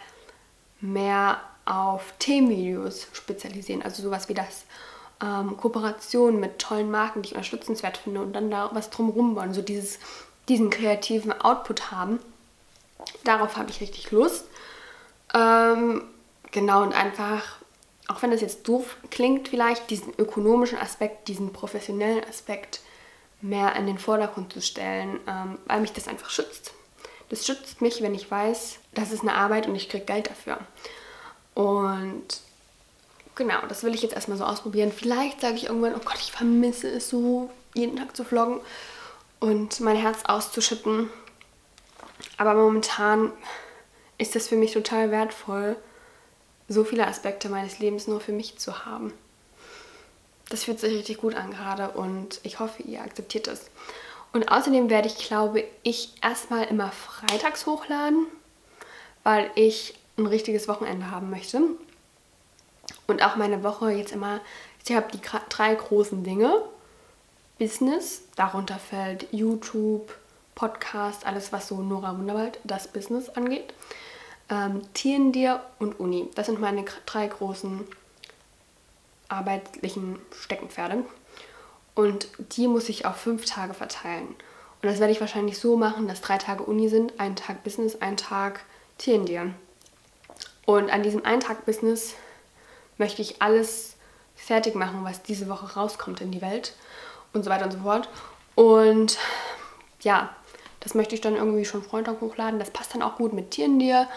mehr 0.81 1.41
auf 1.65 2.13
Themenvideos 2.19 3.09
spezialisieren. 3.13 3.83
Also 3.83 4.03
sowas 4.03 4.29
wie 4.29 4.35
das 4.35 4.65
ähm, 5.23 5.57
Kooperationen 5.57 6.41
mit 6.41 6.59
tollen 6.59 6.91
Marken, 6.91 7.23
die 7.23 7.29
ich 7.29 7.35
unterstützenswert 7.35 7.99
finde 7.99 8.23
und 8.23 8.33
dann 8.33 8.51
da 8.51 8.71
was 8.73 8.91
drumherum 8.91 9.35
bauen. 9.35 9.55
So 9.55 9.63
dieses, 9.63 9.99
diesen 10.49 10.71
kreativen 10.71 11.33
Output 11.33 11.91
haben. 11.91 12.19
Darauf 13.25 13.57
habe 13.57 13.71
ich 13.71 13.81
richtig 13.81 14.11
Lust. 14.11 14.47
Ähm, 15.35 16.03
genau, 16.51 16.83
und 16.83 16.93
einfach, 16.93 17.57
auch 18.09 18.23
wenn 18.23 18.31
das 18.31 18.41
jetzt 18.41 18.67
doof 18.67 18.97
klingt, 19.11 19.49
vielleicht 19.49 19.91
diesen 19.91 20.13
ökonomischen 20.19 20.79
Aspekt, 20.79 21.29
diesen 21.29 21.53
professionellen 21.53 22.25
Aspekt 22.25 22.81
mehr 23.41 23.75
in 23.77 23.87
den 23.87 23.99
Vordergrund 23.99 24.53
zu 24.53 24.61
stellen, 24.61 25.21
ähm, 25.27 25.59
weil 25.67 25.81
mich 25.81 25.93
das 25.93 26.09
einfach 26.09 26.31
schützt. 26.31 26.73
Das 27.31 27.47
schützt 27.47 27.81
mich, 27.81 28.03
wenn 28.03 28.15
ich 28.15 28.31
weiß, 28.31 28.79
das 28.93 29.13
ist 29.13 29.23
eine 29.23 29.35
Arbeit 29.35 29.67
und 29.67 29.75
ich 29.77 29.89
kriege 29.89 30.05
Geld 30.05 30.29
dafür. 30.29 30.59
Und 31.55 32.41
genau, 33.37 33.67
das 33.69 33.85
will 33.85 33.95
ich 33.95 34.03
jetzt 34.03 34.15
erstmal 34.15 34.37
so 34.37 34.45
ausprobieren. 34.45 34.93
Vielleicht 34.93 35.41
sage 35.41 35.55
ich 35.55 35.67
irgendwann, 35.67 35.95
oh 35.95 36.05
Gott, 36.05 36.19
ich 36.19 36.33
vermisse 36.33 36.89
es 36.89 37.09
so, 37.09 37.51
jeden 37.75 37.97
Tag 37.97 38.17
zu 38.17 38.25
vloggen 38.25 38.61
und 39.39 39.81
mein 39.81 39.97
Herz 39.97 40.25
auszuschütten. 40.25 41.09
Aber 42.37 42.55
momentan 42.55 43.33
ist 44.19 44.35
es 44.35 44.49
für 44.49 44.57
mich 44.57 44.73
total 44.73 45.11
wertvoll, 45.11 45.77
so 46.69 46.85
viele 46.85 47.07
Aspekte 47.07 47.49
meines 47.49 47.79
Lebens 47.79 48.07
nur 48.07 48.21
für 48.21 48.33
mich 48.33 48.59
zu 48.59 48.85
haben. 48.85 49.13
Das 50.49 50.65
fühlt 50.65 50.81
sich 50.81 50.93
richtig 50.93 51.19
gut 51.19 51.37
an 51.37 51.53
gerade 51.53 51.91
und 51.91 52.41
ich 52.43 52.59
hoffe, 52.59 52.83
ihr 52.83 53.03
akzeptiert 53.03 53.47
das. 53.47 53.71
Und 54.33 54.51
außerdem 54.51 54.91
werde 54.91 55.09
ich, 55.09 55.17
glaube 55.17 55.65
ich, 55.83 56.15
erstmal 56.23 56.65
immer 56.65 56.93
freitags 56.93 57.67
hochladen, 57.67 58.27
weil 59.25 59.51
ich 59.55 59.95
ein 60.17 60.27
richtiges 60.27 60.69
Wochenende 60.69 61.11
haben 61.11 61.31
möchte. 61.31 61.61
Und 63.07 63.23
auch 63.23 63.37
meine 63.37 63.63
Woche 63.65 63.91
jetzt 63.91 64.13
immer, 64.13 64.41
ich 64.85 64.95
habe 64.95 65.11
die 65.13 65.21
drei 65.49 65.75
großen 65.75 66.23
Dinge. 66.23 66.63
Business, 67.59 68.23
darunter 68.37 68.79
fällt 68.79 69.27
YouTube, 69.33 70.17
Podcast, 70.55 71.27
alles 71.27 71.53
was 71.53 71.69
so 71.69 71.83
Nora 71.83 72.17
Wunderwald, 72.17 72.59
das 72.65 72.89
Business 72.89 73.29
angeht. 73.31 73.75
Ähm, 74.49 74.83
Tierendir 74.95 75.63
und 75.79 75.99
Uni. 76.01 76.31
Das 76.35 76.47
sind 76.47 76.61
meine 76.61 76.85
drei 77.07 77.27
großen 77.27 77.87
arbeitlichen 79.29 80.19
Steckenpferde. 80.33 81.05
Und 82.01 82.29
die 82.57 82.67
muss 82.67 82.89
ich 82.89 83.05
auf 83.05 83.17
fünf 83.17 83.45
Tage 83.45 83.75
verteilen. 83.75 84.29
Und 84.29 84.89
das 84.89 85.01
werde 85.01 85.13
ich 85.13 85.21
wahrscheinlich 85.21 85.59
so 85.59 85.77
machen, 85.77 86.09
dass 86.09 86.23
drei 86.23 86.39
Tage 86.39 86.63
Uni 86.63 86.89
sind, 86.89 87.21
ein 87.21 87.37
Tag 87.37 87.63
Business, 87.63 88.01
ein 88.01 88.17
Tag 88.17 88.65
Tierendir. 88.97 89.53
Und 90.65 90.91
an 90.91 91.03
diesem 91.03 91.27
einen 91.27 91.41
Tag 91.43 91.67
Business 91.67 92.15
möchte 92.97 93.21
ich 93.21 93.43
alles 93.43 93.97
fertig 94.35 94.75
machen, 94.75 95.05
was 95.05 95.23
diese 95.23 95.47
Woche 95.51 95.75
rauskommt 95.75 96.23
in 96.23 96.31
die 96.31 96.41
Welt 96.41 96.73
und 97.35 97.45
so 97.45 97.51
weiter 97.51 97.67
und 97.67 97.73
so 97.73 97.81
fort. 97.81 98.09
Und 98.55 99.19
ja, 100.01 100.35
das 100.81 100.95
möchte 100.95 101.15
ich 101.15 101.21
dann 101.21 101.37
irgendwie 101.37 101.67
schon 101.67 101.83
Freitag 101.83 102.23
hochladen. 102.23 102.59
Das 102.59 102.71
passt 102.71 102.95
dann 102.95 103.03
auch 103.03 103.17
gut 103.17 103.35
mit 103.35 103.51
Tierendir. 103.51 104.09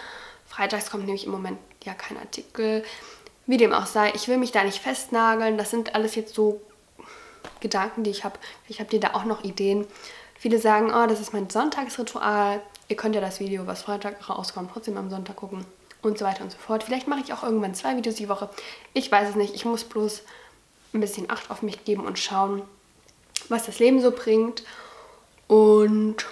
Freitags 0.45 0.89
kommt 0.89 1.03
nämlich 1.03 1.25
im 1.25 1.33
Moment 1.33 1.59
ja 1.83 1.93
kein 1.93 2.17
Artikel. 2.17 2.85
Wie 3.45 3.57
dem 3.57 3.73
auch 3.73 3.87
sei, 3.87 4.13
ich 4.15 4.29
will 4.29 4.37
mich 4.37 4.53
da 4.53 4.63
nicht 4.63 4.79
festnageln. 4.79 5.57
Das 5.57 5.69
sind 5.69 5.95
alles 5.95 6.15
jetzt 6.15 6.33
so 6.33 6.61
Gedanken, 7.59 8.03
die 8.03 8.11
ich 8.11 8.23
habe. 8.23 8.39
Ich 8.67 8.79
habe 8.79 8.89
dir 8.89 8.99
da 8.99 9.13
auch 9.13 9.25
noch 9.25 9.43
Ideen. 9.43 9.85
Viele 10.37 10.59
sagen, 10.59 10.91
oh, 10.93 11.07
das 11.07 11.19
ist 11.19 11.33
mein 11.33 11.49
Sonntagsritual. 11.49 12.61
Ihr 12.89 12.95
könnt 12.95 13.15
ja 13.15 13.21
das 13.21 13.39
Video, 13.39 13.65
was 13.65 13.83
Freitag 13.83 14.29
rauskommt, 14.29 14.71
trotzdem 14.73 14.97
am 14.97 15.09
Sonntag 15.09 15.37
gucken 15.37 15.65
und 16.01 16.17
so 16.17 16.25
weiter 16.25 16.43
und 16.43 16.51
so 16.51 16.57
fort. 16.57 16.83
Vielleicht 16.83 17.07
mache 17.07 17.21
ich 17.21 17.33
auch 17.33 17.43
irgendwann 17.43 17.73
zwei 17.73 17.95
Videos 17.95 18.15
die 18.15 18.29
Woche. 18.29 18.49
Ich 18.93 19.11
weiß 19.11 19.29
es 19.29 19.35
nicht. 19.35 19.55
Ich 19.55 19.65
muss 19.65 19.83
bloß 19.83 20.23
ein 20.93 20.99
bisschen 20.99 21.29
Acht 21.31 21.49
auf 21.49 21.61
mich 21.61 21.85
geben 21.85 22.05
und 22.05 22.19
schauen, 22.19 22.61
was 23.49 23.65
das 23.65 23.79
Leben 23.79 24.01
so 24.01 24.11
bringt. 24.11 24.63
Und 25.47 26.25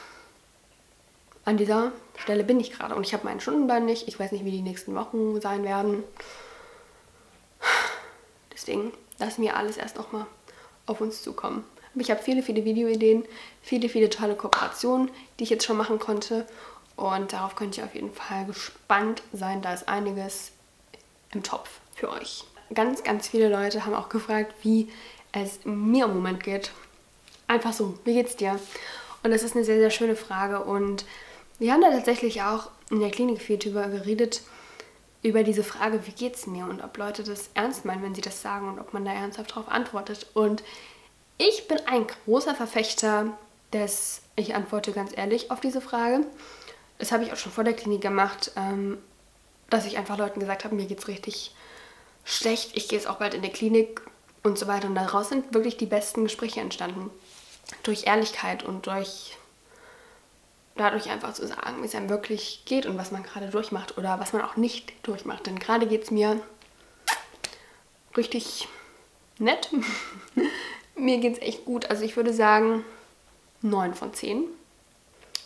an 1.45 1.57
dieser 1.57 1.91
Stelle 2.17 2.43
bin 2.43 2.59
ich 2.59 2.71
gerade. 2.71 2.95
Und 2.95 3.05
ich 3.05 3.13
habe 3.13 3.23
meinen 3.23 3.39
Stundenplan 3.39 3.85
nicht. 3.85 4.07
Ich 4.07 4.19
weiß 4.19 4.31
nicht, 4.33 4.45
wie 4.45 4.51
die 4.51 4.61
nächsten 4.61 4.93
Wochen 4.93 5.39
sein 5.41 5.63
werden. 5.63 6.03
Deswegen 8.53 8.91
lassen 9.17 9.41
wir 9.41 9.55
alles 9.55 9.77
erst 9.77 9.95
nochmal 9.97 10.25
auf 10.85 11.01
uns 11.01 11.21
zukommen. 11.21 11.63
Ich 11.95 12.09
habe 12.09 12.23
viele, 12.23 12.41
viele 12.41 12.63
Videoideen, 12.63 13.25
viele, 13.61 13.89
viele 13.89 14.09
tolle 14.09 14.35
Kooperationen, 14.35 15.11
die 15.37 15.43
ich 15.43 15.49
jetzt 15.49 15.65
schon 15.65 15.77
machen 15.77 15.99
konnte. 15.99 16.45
Und 16.95 17.33
darauf 17.33 17.55
könnt 17.55 17.77
ihr 17.77 17.83
auf 17.83 17.95
jeden 17.95 18.13
Fall 18.13 18.45
gespannt 18.45 19.23
sein. 19.33 19.61
Da 19.61 19.73
ist 19.73 19.89
einiges 19.89 20.51
im 21.33 21.43
Topf 21.43 21.79
für 21.95 22.09
euch. 22.09 22.45
Ganz, 22.73 23.03
ganz 23.03 23.27
viele 23.27 23.49
Leute 23.49 23.85
haben 23.85 23.93
auch 23.93 24.09
gefragt, 24.09 24.53
wie 24.61 24.89
es 25.33 25.59
mir 25.65 26.05
im 26.05 26.13
Moment 26.13 26.43
geht. 26.43 26.71
Einfach 27.47 27.73
so, 27.73 27.97
wie 28.05 28.13
geht's 28.13 28.37
dir? 28.37 28.59
Und 29.23 29.31
das 29.31 29.43
ist 29.43 29.55
eine 29.55 29.65
sehr, 29.65 29.79
sehr 29.79 29.89
schöne 29.89 30.15
Frage. 30.15 30.63
Und 30.63 31.05
wir 31.59 31.73
haben 31.73 31.81
da 31.81 31.91
tatsächlich 31.91 32.41
auch 32.41 32.69
in 32.89 33.01
der 33.01 33.11
Klinik 33.11 33.41
viel 33.41 33.57
drüber 33.57 33.87
geredet, 33.87 34.41
über 35.23 35.43
diese 35.43 35.63
Frage, 35.63 36.05
wie 36.07 36.11
geht's 36.11 36.47
mir 36.47 36.65
und 36.65 36.81
ob 36.83 36.97
Leute 36.97 37.23
das 37.23 37.49
ernst 37.53 37.85
meinen, 37.85 38.01
wenn 38.01 38.15
sie 38.15 38.21
das 38.21 38.41
sagen 38.41 38.69
und 38.69 38.79
ob 38.79 38.93
man 38.93 39.05
da 39.05 39.13
ernsthaft 39.13 39.51
darauf 39.51 39.69
antwortet. 39.69 40.27
Und 40.33 40.63
ich 41.37 41.67
bin 41.67 41.79
ein 41.85 42.07
großer 42.25 42.55
Verfechter 42.55 43.37
des, 43.73 44.21
ich 44.35 44.55
antworte 44.55 44.91
ganz 44.91 45.11
ehrlich 45.15 45.51
auf 45.51 45.59
diese 45.59 45.81
Frage. 45.81 46.25
Das 46.97 47.11
habe 47.11 47.23
ich 47.23 47.31
auch 47.31 47.37
schon 47.37 47.51
vor 47.51 47.63
der 47.63 47.73
Klinik 47.73 48.01
gemacht, 48.01 48.51
ähm, 48.55 48.97
dass 49.69 49.85
ich 49.85 49.97
einfach 49.97 50.17
Leuten 50.17 50.39
gesagt 50.39 50.65
habe, 50.65 50.75
mir 50.75 50.85
geht's 50.85 51.07
richtig 51.07 51.53
schlecht, 52.23 52.71
ich 52.75 52.87
gehe 52.87 52.99
jetzt 52.99 53.07
auch 53.07 53.17
bald 53.17 53.33
in 53.33 53.41
die 53.41 53.49
Klinik 53.49 54.01
und 54.43 54.57
so 54.57 54.67
weiter. 54.67 54.87
Und 54.87 54.95
daraus 54.95 55.29
sind 55.29 55.53
wirklich 55.53 55.77
die 55.77 55.85
besten 55.85 56.23
Gespräche 56.23 56.61
entstanden. 56.61 57.09
Durch 57.83 58.05
Ehrlichkeit 58.05 58.63
und 58.63 58.87
durch 58.87 59.37
dadurch 60.75 61.09
einfach 61.09 61.33
zu 61.33 61.47
sagen, 61.47 61.81
wie 61.81 61.85
es 61.85 61.95
einem 61.95 62.09
wirklich 62.09 62.63
geht 62.65 62.85
und 62.85 62.97
was 62.97 63.11
man 63.11 63.23
gerade 63.23 63.47
durchmacht 63.47 63.97
oder 63.97 64.19
was 64.19 64.33
man 64.33 64.41
auch 64.41 64.55
nicht 64.55 64.93
durchmacht. 65.05 65.45
Denn 65.45 65.59
gerade 65.59 65.87
geht 65.87 66.03
es 66.03 66.11
mir 66.11 66.41
richtig 68.15 68.67
nett. 69.37 69.69
mir 70.95 71.17
geht 71.19 71.33
es 71.33 71.41
echt 71.41 71.65
gut. 71.65 71.89
Also 71.89 72.03
ich 72.03 72.15
würde 72.15 72.33
sagen 72.33 72.85
9 73.61 73.93
von 73.93 74.13
10. 74.13 74.45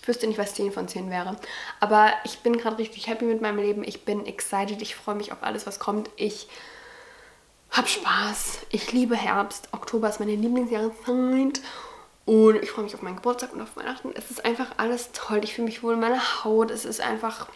Ich 0.01 0.07
wüsste 0.07 0.27
nicht, 0.27 0.37
was 0.37 0.53
10 0.53 0.71
von 0.71 0.87
10 0.87 1.09
wäre. 1.09 1.35
Aber 1.79 2.13
ich 2.25 2.39
bin 2.39 2.57
gerade 2.57 2.77
richtig 2.77 3.07
happy 3.07 3.25
mit 3.25 3.41
meinem 3.41 3.57
Leben. 3.57 3.83
Ich 3.83 4.05
bin 4.05 4.25
excited. 4.25 4.81
Ich 4.81 4.95
freue 4.95 5.15
mich 5.15 5.31
auf 5.31 5.41
alles, 5.41 5.65
was 5.65 5.79
kommt. 5.79 6.09
Ich 6.15 6.47
habe 7.71 7.87
Spaß. 7.87 8.59
Ich 8.69 8.91
liebe 8.91 9.15
Herbst. 9.15 9.69
Oktober 9.71 10.07
ist 10.09 10.19
meine 10.19 10.35
Lieblingsjahreszeit. 10.35 11.61
Und 12.25 12.63
ich 12.63 12.71
freue 12.71 12.85
mich 12.85 12.95
auf 12.95 13.01
meinen 13.01 13.17
Geburtstag 13.17 13.53
und 13.53 13.61
auf 13.61 13.75
Weihnachten. 13.77 14.11
Es 14.15 14.31
ist 14.31 14.43
einfach 14.43 14.71
alles 14.77 15.11
toll. 15.13 15.41
Ich 15.43 15.53
fühle 15.53 15.67
mich 15.67 15.83
wohl 15.83 15.93
in 15.93 15.99
meiner 15.99 16.43
Haut. 16.43 16.71
Es 16.71 16.83
ist 16.83 17.01
einfach, 17.01 17.47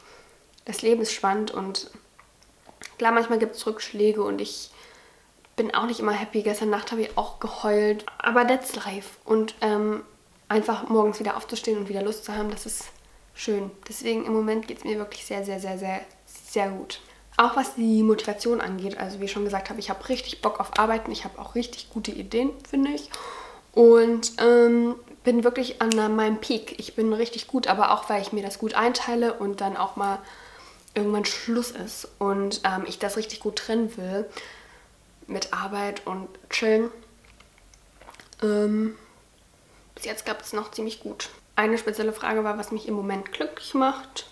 das 0.66 0.82
Leben 0.82 1.02
ist 1.02 1.14
spannend 1.14 1.52
und 1.52 1.90
klar, 2.98 3.12
manchmal 3.12 3.40
gibt 3.40 3.56
es 3.56 3.66
Rückschläge 3.66 4.22
und 4.22 4.40
ich 4.40 4.70
bin 5.56 5.74
auch 5.74 5.88
nicht 5.88 6.00
immer 6.00 6.14
happy. 6.14 6.44
Gestern 6.44 6.70
Nacht 6.70 6.92
habe 6.92 7.02
ich 7.02 7.18
auch 7.18 7.40
geheult. 7.40 8.06
Aber 8.20 8.48
that's 8.48 8.76
life. 8.76 9.18
Und 9.26 9.56
ähm, 9.62 10.04
einfach 10.48 10.88
morgens 10.88 11.20
wieder 11.20 11.36
aufzustehen 11.36 11.78
und 11.78 11.90
wieder 11.90 12.04
Lust 12.04 12.26
zu 12.26 12.36
haben, 12.36 12.52
das 12.52 12.66
ist 12.66 12.86
schön. 13.34 13.72
Deswegen 13.88 14.26
im 14.26 14.34
Moment 14.34 14.68
geht 14.68 14.80
es 14.80 14.84
mir 14.84 14.98
wirklich 14.98 15.26
sehr, 15.26 15.44
sehr, 15.44 15.60
sehr, 15.60 15.78
sehr, 15.78 16.02
sehr 16.26 16.70
gut. 16.70 17.02
Auch 17.38 17.56
was 17.56 17.76
die 17.76 18.04
Motivation 18.04 18.60
angeht, 18.60 18.98
also 18.98 19.20
wie 19.20 19.26
ich 19.26 19.32
schon 19.32 19.46
gesagt 19.46 19.70
habe, 19.70 19.80
ich 19.80 19.90
habe 19.90 20.08
richtig 20.10 20.42
Bock 20.42 20.60
auf 20.60 20.78
Arbeiten, 20.78 21.12
ich 21.12 21.24
habe 21.24 21.40
auch 21.40 21.56
richtig 21.56 21.90
gute 21.90 22.12
Ideen, 22.12 22.52
finde 22.70 22.92
ich. 22.92 23.10
Und 23.74 24.34
ähm, 24.40 24.96
bin 25.24 25.44
wirklich 25.44 25.82
an 25.82 26.16
meinem 26.16 26.40
Peak. 26.40 26.80
Ich 26.80 26.96
bin 26.96 27.14
richtig 27.14 27.48
gut, 27.48 27.68
aber 27.68 27.92
auch 27.92 28.10
weil 28.10 28.22
ich 28.22 28.34
mir 28.34 28.44
das 28.44 28.60
gut 28.60 28.74
einteile 28.74 29.34
und 29.34 29.62
dann 29.62 29.78
auch 29.78 29.96
mal 29.96 30.20
irgendwann 30.96 31.26
Schluss 31.26 31.72
ist 31.72 32.08
und 32.18 32.62
ähm, 32.64 32.84
ich 32.88 33.00
das 33.00 33.16
richtig 33.16 33.40
gut 33.40 33.58
trennen 33.58 33.96
will 33.96 34.26
mit 35.28 35.54
Arbeit 35.54 36.06
und 36.08 36.28
Chillen. 36.50 36.90
Ähm, 38.42 38.98
bis 39.96 40.06
jetzt 40.06 40.26
gab 40.26 40.42
es 40.42 40.54
noch 40.54 40.72
ziemlich 40.72 41.00
gut. 41.00 41.30
Eine 41.56 41.78
spezielle 41.78 42.14
Frage 42.14 42.44
war, 42.44 42.58
was 42.58 42.72
mich 42.72 42.88
im 42.88 42.96
Moment 42.96 43.32
glücklich 43.32 43.74
macht. 43.74 44.28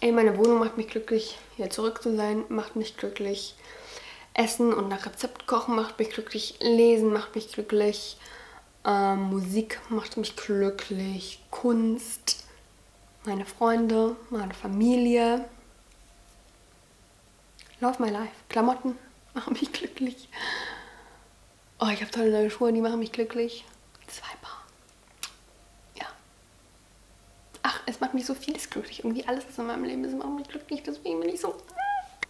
Ey, 0.00 0.10
meine 0.10 0.36
Wohnung 0.36 0.58
macht 0.58 0.76
mich 0.76 0.88
glücklich. 0.88 1.38
Hier 1.56 1.70
zurück 1.70 2.02
zu 2.02 2.16
sein 2.16 2.44
macht 2.48 2.74
mich 2.74 2.96
glücklich. 2.96 3.54
Essen 4.34 4.72
und 4.72 4.88
nach 4.88 5.06
Rezept 5.06 5.46
kochen 5.46 5.76
macht 5.76 5.98
mich 5.98 6.10
glücklich. 6.10 6.58
Lesen 6.60 7.12
macht 7.12 7.34
mich 7.34 7.52
glücklich. 7.52 8.16
Ähm, 8.84 9.22
Musik 9.24 9.80
macht 9.88 10.16
mich 10.16 10.36
glücklich. 10.36 11.40
Kunst. 11.50 12.44
Meine 13.24 13.44
Freunde, 13.44 14.16
meine 14.30 14.54
Familie. 14.54 15.44
Love 17.80 18.02
my 18.02 18.10
life. 18.10 18.32
Klamotten 18.48 18.96
machen 19.34 19.52
mich 19.52 19.72
glücklich. 19.72 20.28
Oh, 21.78 21.88
ich 21.92 22.00
habe 22.00 22.10
tolle 22.10 22.30
neue 22.30 22.50
Schuhe, 22.50 22.72
die 22.72 22.80
machen 22.80 23.00
mich 23.00 23.12
glücklich. 23.12 23.64
Zwei 24.06 24.34
Paar. 24.40 24.62
ach, 27.62 27.80
es 27.86 28.00
macht 28.00 28.14
mich 28.14 28.26
so 28.26 28.34
vieles 28.34 28.68
glücklich. 28.68 29.00
Irgendwie 29.00 29.26
alles, 29.26 29.44
was 29.46 29.58
in 29.58 29.66
meinem 29.66 29.84
Leben 29.84 30.04
ist, 30.04 30.16
macht 30.16 30.30
mich 30.30 30.48
glücklich. 30.48 30.82
Deswegen 30.82 31.20
bin 31.20 31.30
ich 31.30 31.40
so. 31.40 31.54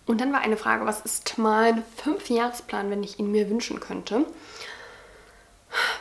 Und 0.06 0.20
dann 0.20 0.32
war 0.32 0.40
eine 0.40 0.56
Frage, 0.56 0.84
was 0.84 1.00
ist 1.00 1.38
mein 1.38 1.84
Fünfjahresplan, 1.96 2.90
wenn 2.90 3.02
ich 3.02 3.18
ihn 3.18 3.30
mir 3.30 3.48
wünschen 3.48 3.80
könnte? 3.80 4.26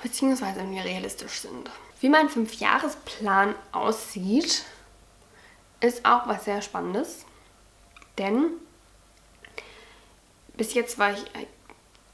Beziehungsweise, 0.01 0.59
wenn 0.59 0.71
wir 0.71 0.83
realistisch 0.83 1.41
sind. 1.41 1.69
Wie 1.99 2.09
mein 2.09 2.29
Fünfjahresplan 2.29 3.55
aussieht, 3.71 4.65
ist 5.81 6.05
auch 6.05 6.27
was 6.27 6.45
sehr 6.45 6.61
Spannendes. 6.61 7.25
Denn 8.17 8.51
bis 10.57 10.73
jetzt 10.73 10.97
war 10.97 11.13
ich 11.13 11.23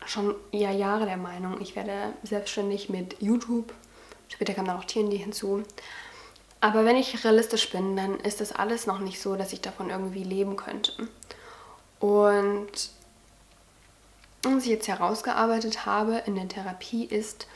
schon 0.06 0.36
ja 0.52 0.72
Jahre 0.72 1.06
der 1.06 1.18
Meinung, 1.18 1.60
ich 1.62 1.76
werde 1.76 2.14
selbstständig 2.24 2.90
mit 2.90 3.22
YouTube. 3.22 3.74
Später 4.30 4.54
kam 4.54 4.66
dann 4.66 4.78
auch 4.78 4.86
TND 4.86 5.14
hinzu. 5.14 5.64
Aber 6.60 6.86
wenn 6.86 6.96
ich 6.96 7.24
realistisch 7.24 7.70
bin, 7.70 7.96
dann 7.96 8.20
ist 8.20 8.42
das 8.42 8.52
alles 8.52 8.88
noch 8.88 9.00
nicht 9.00 9.22
so, 9.22 9.36
dass 9.36 9.54
ich 9.54 9.62
davon 9.62 9.90
irgendwie 9.90 10.24
leben 10.24 10.56
könnte. 10.56 10.92
Und 12.00 12.90
was 14.44 14.64
ich 14.64 14.70
jetzt 14.70 14.88
herausgearbeitet 14.88 15.86
habe 15.86 16.24
in 16.26 16.36
der 16.36 16.48
Therapie 16.48 17.06
ist, 17.06 17.48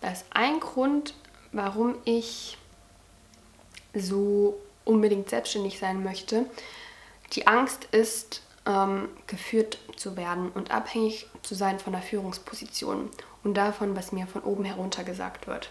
dass 0.00 0.24
ein 0.30 0.60
Grund, 0.60 1.14
warum 1.52 1.96
ich 2.04 2.56
so 3.94 4.58
unbedingt 4.84 5.28
selbstständig 5.28 5.78
sein 5.78 6.02
möchte, 6.02 6.46
die 7.32 7.46
Angst 7.46 7.84
ist, 7.92 8.42
ähm, 8.66 9.08
geführt 9.26 9.78
zu 9.96 10.16
werden 10.16 10.50
und 10.50 10.70
abhängig 10.70 11.26
zu 11.42 11.54
sein 11.54 11.78
von 11.78 11.92
der 11.92 12.02
Führungsposition 12.02 13.08
und 13.42 13.54
davon, 13.54 13.96
was 13.96 14.12
mir 14.12 14.26
von 14.26 14.42
oben 14.42 14.64
herunter 14.64 15.04
gesagt 15.04 15.46
wird. 15.46 15.70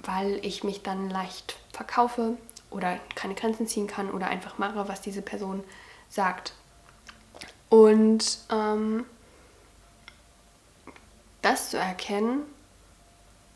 Weil 0.00 0.44
ich 0.44 0.64
mich 0.64 0.82
dann 0.82 1.10
leicht 1.10 1.56
verkaufe 1.72 2.36
oder 2.70 2.98
keine 3.14 3.34
Grenzen 3.34 3.66
ziehen 3.66 3.86
kann 3.86 4.10
oder 4.10 4.28
einfach 4.28 4.58
mache, 4.58 4.88
was 4.88 5.00
diese 5.00 5.22
Person 5.22 5.64
sagt. 6.08 6.52
Und 7.68 8.38
ähm, 8.50 9.04
das 11.42 11.70
zu 11.70 11.78
erkennen, 11.78 12.42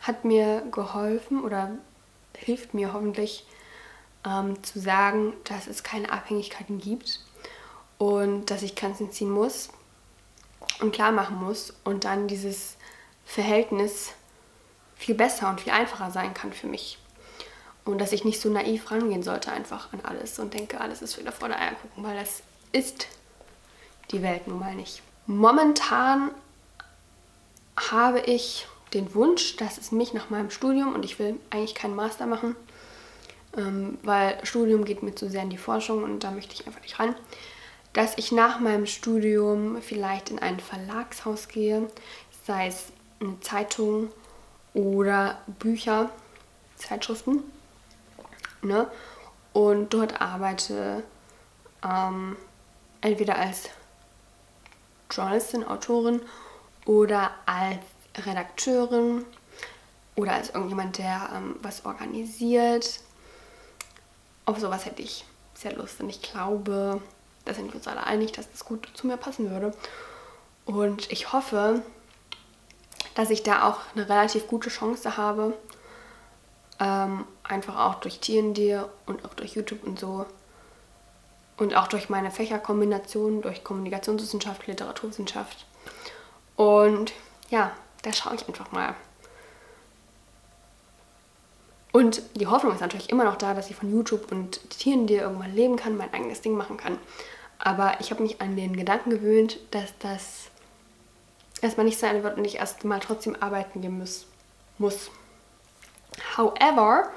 hat 0.00 0.24
mir 0.24 0.62
geholfen 0.70 1.42
oder 1.42 1.72
hilft 2.36 2.74
mir 2.74 2.92
hoffentlich 2.92 3.46
ähm, 4.26 4.62
zu 4.62 4.80
sagen, 4.80 5.34
dass 5.44 5.66
es 5.66 5.82
keine 5.82 6.10
Abhängigkeiten 6.12 6.78
gibt 6.78 7.20
und 7.98 8.50
dass 8.50 8.62
ich 8.62 8.74
Grenzen 8.74 9.12
ziehen 9.12 9.30
muss 9.30 9.70
und 10.80 10.92
klar 10.92 11.12
machen 11.12 11.36
muss 11.36 11.72
und 11.84 12.04
dann 12.04 12.28
dieses 12.28 12.76
Verhältnis 13.24 14.12
viel 14.96 15.14
besser 15.14 15.50
und 15.50 15.60
viel 15.60 15.72
einfacher 15.72 16.10
sein 16.10 16.34
kann 16.34 16.52
für 16.52 16.66
mich. 16.66 16.98
Und 17.84 18.00
dass 18.00 18.12
ich 18.12 18.24
nicht 18.24 18.40
so 18.40 18.48
naiv 18.48 18.90
rangehen 18.90 19.22
sollte 19.22 19.50
einfach 19.50 19.92
an 19.92 20.00
alles 20.04 20.38
und 20.38 20.54
denke, 20.54 20.80
alles 20.80 21.02
ist 21.02 21.18
wieder 21.18 21.32
vor 21.32 21.48
der 21.48 21.60
Eier 21.60 21.74
gucken, 21.74 22.04
weil 22.04 22.16
das 22.16 22.42
ist 22.70 23.08
die 24.10 24.22
Welt 24.22 24.46
nun 24.46 24.60
mal 24.60 24.74
nicht. 24.74 25.02
Momentan 25.26 26.30
habe 27.76 28.20
ich 28.20 28.66
den 28.94 29.14
Wunsch, 29.14 29.56
dass 29.56 29.78
es 29.78 29.90
mich 29.90 30.12
nach 30.12 30.30
meinem 30.30 30.50
Studium, 30.50 30.94
und 30.94 31.04
ich 31.04 31.18
will 31.18 31.38
eigentlich 31.50 31.74
keinen 31.74 31.96
Master 31.96 32.26
machen, 32.26 32.54
ähm, 33.56 33.98
weil 34.02 34.38
Studium 34.44 34.84
geht 34.84 35.02
mir 35.02 35.14
zu 35.14 35.28
sehr 35.28 35.42
in 35.42 35.50
die 35.50 35.58
Forschung 35.58 36.02
und 36.04 36.24
da 36.24 36.30
möchte 36.30 36.54
ich 36.54 36.66
einfach 36.66 36.82
nicht 36.82 36.98
rein, 37.00 37.14
dass 37.92 38.16
ich 38.16 38.32
nach 38.32 38.60
meinem 38.60 38.86
Studium 38.86 39.80
vielleicht 39.82 40.30
in 40.30 40.38
ein 40.38 40.60
Verlagshaus 40.60 41.48
gehe, 41.48 41.88
sei 42.46 42.68
es 42.68 42.86
eine 43.20 43.38
Zeitung 43.40 44.10
oder 44.74 45.40
Bücher, 45.58 46.10
Zeitschriften. 46.76 47.42
Ne? 48.62 48.90
Und 49.52 49.92
dort 49.92 50.20
arbeite 50.20 51.02
ähm, 51.84 52.36
entweder 53.00 53.36
als 53.36 53.68
Journalistin, 55.10 55.64
Autorin 55.64 56.22
oder 56.86 57.32
als 57.44 57.80
Redakteurin 58.26 59.24
oder 60.16 60.32
als 60.32 60.50
irgendjemand, 60.50 60.98
der 60.98 61.30
ähm, 61.34 61.56
was 61.62 61.84
organisiert. 61.84 63.00
Auf 64.46 64.58
sowas 64.58 64.86
hätte 64.86 65.02
ich 65.02 65.24
sehr 65.54 65.74
Lust 65.74 66.00
und 66.00 66.08
ich 66.08 66.22
glaube, 66.22 67.00
da 67.44 67.54
sind 67.54 67.68
wir 67.68 67.76
uns 67.76 67.88
alle 67.88 68.04
einig, 68.04 68.32
dass 68.32 68.50
das 68.50 68.64
gut 68.64 68.88
zu 68.94 69.06
mir 69.06 69.16
passen 69.16 69.50
würde. 69.50 69.72
Und 70.64 71.10
ich 71.10 71.32
hoffe, 71.32 71.82
dass 73.14 73.30
ich 73.30 73.42
da 73.42 73.68
auch 73.68 73.80
eine 73.94 74.08
relativ 74.08 74.46
gute 74.46 74.70
Chance 74.70 75.16
habe. 75.16 75.54
Ähm, 76.82 77.26
einfach 77.44 77.78
auch 77.78 78.00
durch 78.00 78.18
TND 78.18 78.84
und 79.06 79.24
auch 79.24 79.34
durch 79.34 79.54
YouTube 79.54 79.84
und 79.84 80.00
so. 80.00 80.26
Und 81.56 81.76
auch 81.76 81.86
durch 81.86 82.08
meine 82.08 82.32
Fächerkombination, 82.32 83.40
durch 83.40 83.62
Kommunikationswissenschaft, 83.62 84.66
Literaturwissenschaft. 84.66 85.64
Und 86.56 87.12
ja, 87.50 87.70
da 88.02 88.12
schaue 88.12 88.34
ich 88.34 88.48
einfach 88.48 88.72
mal. 88.72 88.96
Und 91.92 92.22
die 92.34 92.48
Hoffnung 92.48 92.72
ist 92.72 92.80
natürlich 92.80 93.10
immer 93.10 93.24
noch 93.24 93.36
da, 93.36 93.54
dass 93.54 93.70
ich 93.70 93.76
von 93.76 93.92
YouTube 93.92 94.32
und 94.32 94.58
TND 94.70 95.10
irgendwann 95.10 95.54
leben 95.54 95.76
kann, 95.76 95.96
mein 95.96 96.12
eigenes 96.12 96.40
Ding 96.40 96.56
machen 96.56 96.78
kann. 96.78 96.98
Aber 97.58 98.00
ich 98.00 98.10
habe 98.10 98.22
mich 98.24 98.40
an 98.40 98.56
den 98.56 98.74
Gedanken 98.74 99.10
gewöhnt, 99.10 99.60
dass 99.70 99.96
das 100.00 100.50
erstmal 101.60 101.86
nicht 101.86 102.00
sein 102.00 102.24
wird 102.24 102.38
und 102.38 102.44
ich 102.44 102.56
erstmal 102.56 102.98
trotzdem 102.98 103.36
arbeiten 103.40 103.82
gehen 103.82 103.98
muss. 103.98 104.26
muss. 104.78 105.12
However, 106.36 107.10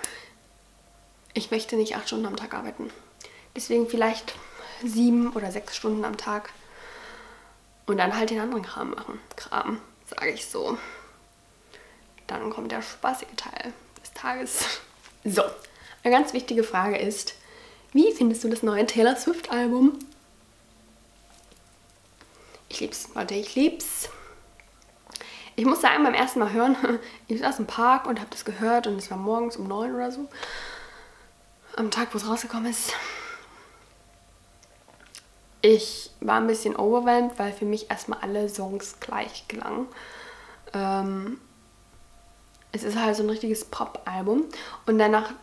ich 1.34 1.52
möchte 1.52 1.76
nicht 1.76 1.96
acht 1.96 2.08
Stunden 2.08 2.26
am 2.26 2.36
Tag 2.36 2.54
arbeiten. 2.54 2.92
Deswegen 3.56 3.88
vielleicht 3.88 4.36
sieben 4.84 5.32
oder 5.34 5.52
sechs 5.52 5.76
Stunden 5.76 6.06
am 6.06 6.18
Tag. 6.18 6.52
Und 7.86 7.98
dann 7.98 8.16
halt 8.16 8.30
den 8.30 8.40
anderen 8.40 8.64
Kram 8.64 8.92
machen. 8.92 9.20
Kram, 9.36 9.80
sage 10.08 10.32
ich 10.32 10.46
so. 10.48 10.78
Dann 12.28 12.50
kommt 12.50 12.72
der 12.72 12.82
spaßige 12.82 13.36
Teil 13.38 13.74
des 14.02 14.12
Tages. 14.14 14.66
So, 15.24 15.44
eine 16.04 16.14
ganz 16.14 16.34
wichtige 16.34 16.64
Frage 16.64 16.98
ist, 16.98 17.34
wie 17.94 18.12
findest 18.12 18.44
du 18.44 18.50
das 18.50 18.62
neue 18.62 18.86
Taylor 18.86 19.16
Swift 19.16 19.52
Album? 19.52 19.98
Ich 22.70 22.80
lieb's, 22.80 23.10
warte, 23.14 23.36
ich 23.36 23.56
lieb's. 23.56 24.10
Ich 25.58 25.66
muss 25.66 25.82
sagen, 25.82 26.04
beim 26.04 26.14
ersten 26.14 26.40
Mal 26.40 26.52
hören, 26.52 26.76
ich 27.28 27.40
saß 27.40 27.60
im 27.60 27.68
Park 27.68 28.08
und 28.08 28.20
habe 28.20 28.30
das 28.30 28.46
gehört 28.46 28.88
und 28.88 28.98
es 28.98 29.10
war 29.10 29.18
morgens 29.18 29.58
um 29.58 29.68
neun 29.68 29.96
oder 29.96 30.12
so. 30.12 30.28
Am 31.76 31.92
Tag, 31.92 32.14
wo 32.14 32.18
es 32.18 32.28
rausgekommen 32.28 32.70
ist. 32.70 32.94
Ich 35.62 36.12
war 36.20 36.40
ein 36.40 36.48
bisschen 36.48 36.76
overwhelmed, 36.76 37.40
weil 37.40 37.52
für 37.52 37.66
mich 37.66 37.90
erstmal 37.90 38.20
alle 38.20 38.48
Songs 38.50 39.00
gleich 39.00 39.48
klangen. 39.48 39.88
Ähm, 40.74 41.40
es 42.72 42.84
ist 42.84 42.98
halt 42.98 43.16
so 43.16 43.24
ein 43.24 43.30
richtiges 43.30 43.66
Pop-Album. 43.66 44.46
Und 44.86 45.00
dann 45.00 45.12
nach 45.12 45.34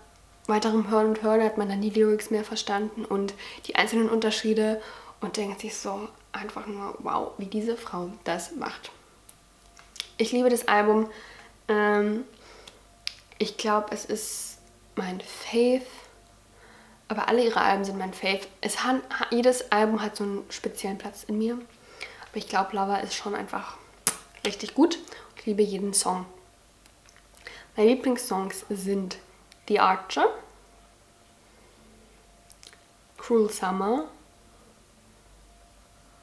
weiterem 0.46 0.90
Hören 0.90 1.08
und 1.08 1.22
Hören 1.22 1.42
hat 1.42 1.58
man 1.58 1.68
dann 1.68 1.80
die 1.80 1.90
Lyrics 1.90 2.30
mehr 2.30 2.44
verstanden 2.44 3.04
und 3.04 3.34
die 3.66 3.76
einzelnen 3.76 4.08
Unterschiede 4.08 4.80
und 5.20 5.36
denkt 5.36 5.60
sich 5.60 5.76
so 5.76 6.08
einfach 6.32 6.66
nur, 6.66 6.94
wow, 6.98 7.32
wie 7.38 7.46
diese 7.46 7.76
Frau 7.76 8.10
das 8.24 8.54
macht. 8.56 8.90
Ich 10.22 10.30
liebe 10.30 10.48
das 10.48 10.68
Album. 10.68 11.10
Ähm, 11.66 12.22
ich 13.38 13.56
glaube, 13.56 13.88
es 13.90 14.04
ist 14.04 14.58
mein 14.94 15.20
Fave. 15.20 15.82
Aber 17.08 17.26
alle 17.26 17.44
ihre 17.44 17.60
Alben 17.60 17.84
sind 17.84 17.98
mein 17.98 18.14
Fave. 18.14 18.42
Es 18.60 18.84
hat, 18.84 19.02
jedes 19.30 19.72
Album 19.72 20.00
hat 20.00 20.14
so 20.14 20.22
einen 20.22 20.44
speziellen 20.48 20.96
Platz 20.96 21.24
in 21.24 21.38
mir. 21.38 21.54
Aber 21.54 22.36
ich 22.36 22.46
glaube, 22.48 22.76
Lava 22.76 22.98
ist 22.98 23.16
schon 23.16 23.34
einfach 23.34 23.78
richtig 24.46 24.74
gut. 24.74 24.96
Ich 25.38 25.46
liebe 25.46 25.62
jeden 25.62 25.92
Song. 25.92 26.24
Meine 27.76 27.90
Lieblingssongs 27.90 28.64
sind 28.70 29.18
The 29.66 29.80
Archer, 29.80 30.28
Cruel 33.18 33.50
Summer, 33.50 34.04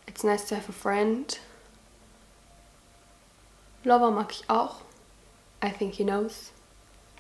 It's 0.06 0.24
Nice 0.24 0.46
to 0.46 0.56
Have 0.56 0.70
a 0.70 0.72
Friend, 0.72 1.38
Lover 3.84 4.12
mag 4.12 4.32
ich 4.32 4.50
auch, 4.50 4.78
I 5.64 5.72
Think 5.72 5.96
He 5.96 6.04
Knows, 6.04 6.52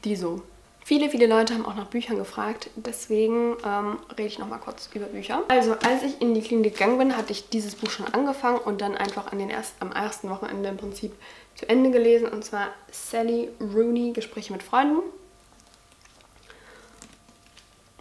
die 0.04 0.16
so. 0.16 0.42
Viele, 0.84 1.10
viele 1.10 1.28
Leute 1.28 1.54
haben 1.54 1.66
auch 1.66 1.76
nach 1.76 1.86
Büchern 1.86 2.18
gefragt, 2.18 2.72
deswegen 2.76 3.56
ähm, 3.64 4.00
rede 4.12 4.28
ich 4.28 4.40
nochmal 4.40 4.60
kurz 4.60 4.90
über 4.94 5.06
Bücher. 5.06 5.44
Also, 5.48 5.74
als 5.74 6.02
ich 6.02 6.20
in 6.20 6.34
die 6.34 6.42
Klinik 6.42 6.74
gegangen 6.74 6.98
bin, 6.98 7.16
hatte 7.16 7.32
ich 7.32 7.50
dieses 7.50 7.76
Buch 7.76 7.92
schon 7.92 8.08
angefangen 8.08 8.58
und 8.58 8.82
dann 8.82 8.98
einfach 8.98 9.32
an 9.32 9.38
den 9.38 9.52
erst, 9.52 9.76
am 9.82 9.92
ersten 9.92 10.30
Wochenende 10.30 10.70
im 10.70 10.78
Prinzip 10.78 11.14
zu 11.54 11.70
Ende 11.70 11.92
gelesen. 11.92 12.28
Und 12.28 12.44
zwar 12.44 12.70
Sally 12.92 13.50
Rooney, 13.60 14.14
Gespräche 14.14 14.52
mit 14.52 14.64
Freunden. 14.64 15.02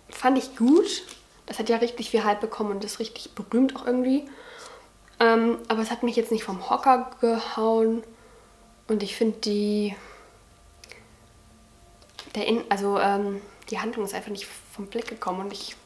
Fand 0.08 0.38
ich 0.38 0.56
gut. 0.56 1.02
Das 1.44 1.58
hat 1.58 1.68
ja 1.68 1.76
richtig 1.76 2.10
viel 2.10 2.24
Hype 2.24 2.40
bekommen 2.40 2.70
und 2.70 2.84
ist 2.84 3.00
richtig 3.00 3.34
berühmt 3.34 3.76
auch 3.76 3.86
irgendwie. 3.86 4.28
Ähm, 5.20 5.58
aber 5.68 5.82
es 5.82 5.90
hat 5.90 6.02
mich 6.02 6.16
jetzt 6.16 6.32
nicht 6.32 6.44
vom 6.44 6.70
Hocker 6.70 7.10
gehauen. 7.20 8.02
Und 8.88 9.02
ich 9.02 9.16
finde 9.16 9.38
die 9.38 9.94
der 12.34 12.46
In 12.46 12.64
also 12.68 12.98
ähm, 12.98 13.40
die 13.70 13.78
Handlung 13.78 14.04
ist 14.04 14.14
einfach 14.14 14.30
nicht 14.30 14.46
vom 14.72 14.86
Blick 14.86 15.08
gekommen 15.08 15.40
und 15.40 15.52
ich 15.52 15.76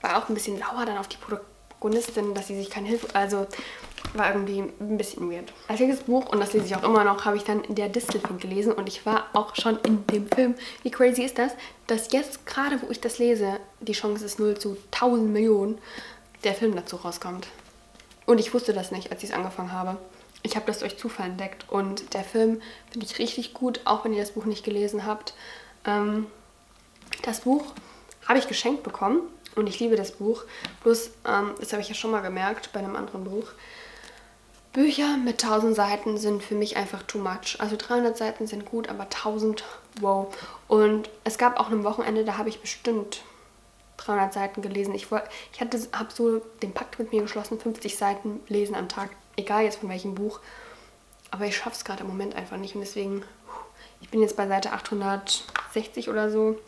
war 0.00 0.18
auch 0.18 0.28
ein 0.28 0.34
bisschen 0.34 0.58
sauer 0.58 0.84
dann 0.86 0.98
auf 0.98 1.08
die 1.08 1.16
Protagonistin, 1.16 2.34
dass 2.34 2.48
sie 2.48 2.56
sich 2.56 2.70
keine 2.70 2.88
Hilfe, 2.88 3.08
also 3.14 3.46
war 4.14 4.28
irgendwie 4.28 4.58
ein 4.58 4.98
bisschen 4.98 5.30
weird. 5.30 5.52
Als 5.68 5.80
nächstes 5.80 6.04
Buch, 6.04 6.26
und 6.26 6.40
das 6.40 6.52
lese 6.52 6.66
ich 6.66 6.76
auch 6.76 6.82
immer 6.82 7.04
noch, 7.04 7.24
habe 7.24 7.36
ich 7.36 7.44
dann 7.44 7.62
Der 7.68 7.88
Distelfink 7.88 8.40
gelesen 8.40 8.72
und 8.72 8.88
ich 8.88 9.06
war 9.06 9.26
auch 9.32 9.54
schon 9.56 9.78
in 9.86 10.06
dem 10.08 10.28
Film. 10.28 10.54
Wie 10.82 10.90
crazy 10.90 11.22
ist 11.22 11.38
das, 11.38 11.52
dass 11.86 12.12
jetzt 12.12 12.44
gerade, 12.44 12.82
wo 12.82 12.90
ich 12.90 13.00
das 13.00 13.18
lese, 13.18 13.58
die 13.80 13.92
Chance 13.92 14.24
ist 14.24 14.38
0 14.38 14.58
zu 14.58 14.76
1000 14.92 15.30
Millionen, 15.30 15.78
der 16.44 16.54
Film 16.54 16.74
dazu 16.76 16.96
rauskommt. 16.96 17.46
Und 18.26 18.38
ich 18.38 18.52
wusste 18.52 18.72
das 18.72 18.90
nicht, 18.90 19.10
als 19.10 19.22
ich 19.22 19.30
es 19.30 19.34
angefangen 19.34 19.72
habe. 19.72 19.96
Ich 20.42 20.56
habe 20.56 20.66
das 20.66 20.80
durch 20.80 20.98
Zufall 20.98 21.26
entdeckt 21.26 21.66
und 21.70 22.14
der 22.14 22.24
Film 22.24 22.60
finde 22.90 23.06
ich 23.06 23.18
richtig 23.18 23.54
gut, 23.54 23.80
auch 23.84 24.04
wenn 24.04 24.12
ihr 24.12 24.20
das 24.20 24.32
Buch 24.32 24.44
nicht 24.44 24.64
gelesen 24.64 25.06
habt. 25.06 25.34
Ähm, 25.86 26.26
das 27.22 27.40
Buch 27.40 27.64
habe 28.26 28.38
ich 28.38 28.48
geschenkt 28.48 28.82
bekommen 28.82 29.20
und 29.54 29.68
ich 29.68 29.78
liebe 29.80 29.96
das 29.96 30.12
Buch. 30.12 30.44
Bloß, 30.82 31.10
ähm, 31.26 31.54
das 31.60 31.72
habe 31.72 31.82
ich 31.82 31.88
ja 31.88 31.94
schon 31.94 32.10
mal 32.10 32.22
gemerkt 32.22 32.72
bei 32.72 32.80
einem 32.80 32.96
anderen 32.96 33.24
Buch. 33.24 33.48
Bücher 34.72 35.18
mit 35.18 35.42
1000 35.44 35.76
Seiten 35.76 36.16
sind 36.16 36.42
für 36.42 36.54
mich 36.54 36.76
einfach 36.76 37.02
too 37.02 37.18
much. 37.18 37.56
Also 37.58 37.76
300 37.76 38.16
Seiten 38.16 38.46
sind 38.46 38.64
gut, 38.64 38.88
aber 38.88 39.04
1000, 39.04 39.64
wow. 40.00 40.34
Und 40.66 41.10
es 41.24 41.36
gab 41.36 41.60
auch 41.60 41.70
ein 41.70 41.84
Wochenende, 41.84 42.24
da 42.24 42.38
habe 42.38 42.48
ich 42.48 42.60
bestimmt 42.60 43.22
300 43.98 44.32
Seiten 44.32 44.62
gelesen. 44.62 44.94
Ich, 44.94 45.08
ich 45.52 45.60
habe 45.60 46.12
so 46.14 46.38
den 46.62 46.72
Pakt 46.72 46.98
mit 46.98 47.12
mir 47.12 47.22
geschlossen, 47.22 47.60
50 47.60 47.96
Seiten 47.96 48.40
lesen 48.48 48.74
am 48.74 48.88
Tag 48.88 49.10
egal 49.36 49.64
jetzt 49.64 49.80
von 49.80 49.88
welchem 49.88 50.14
Buch. 50.14 50.40
Aber 51.30 51.46
ich 51.46 51.56
schaffe 51.56 51.76
es 51.76 51.84
gerade 51.84 52.02
im 52.02 52.08
Moment 52.08 52.34
einfach 52.34 52.56
nicht 52.56 52.74
und 52.74 52.82
deswegen, 52.82 53.24
ich 54.00 54.10
bin 54.10 54.20
jetzt 54.20 54.36
bei 54.36 54.46
Seite 54.46 54.72
860 54.72 56.08
oder 56.10 56.30
so. 56.30 56.58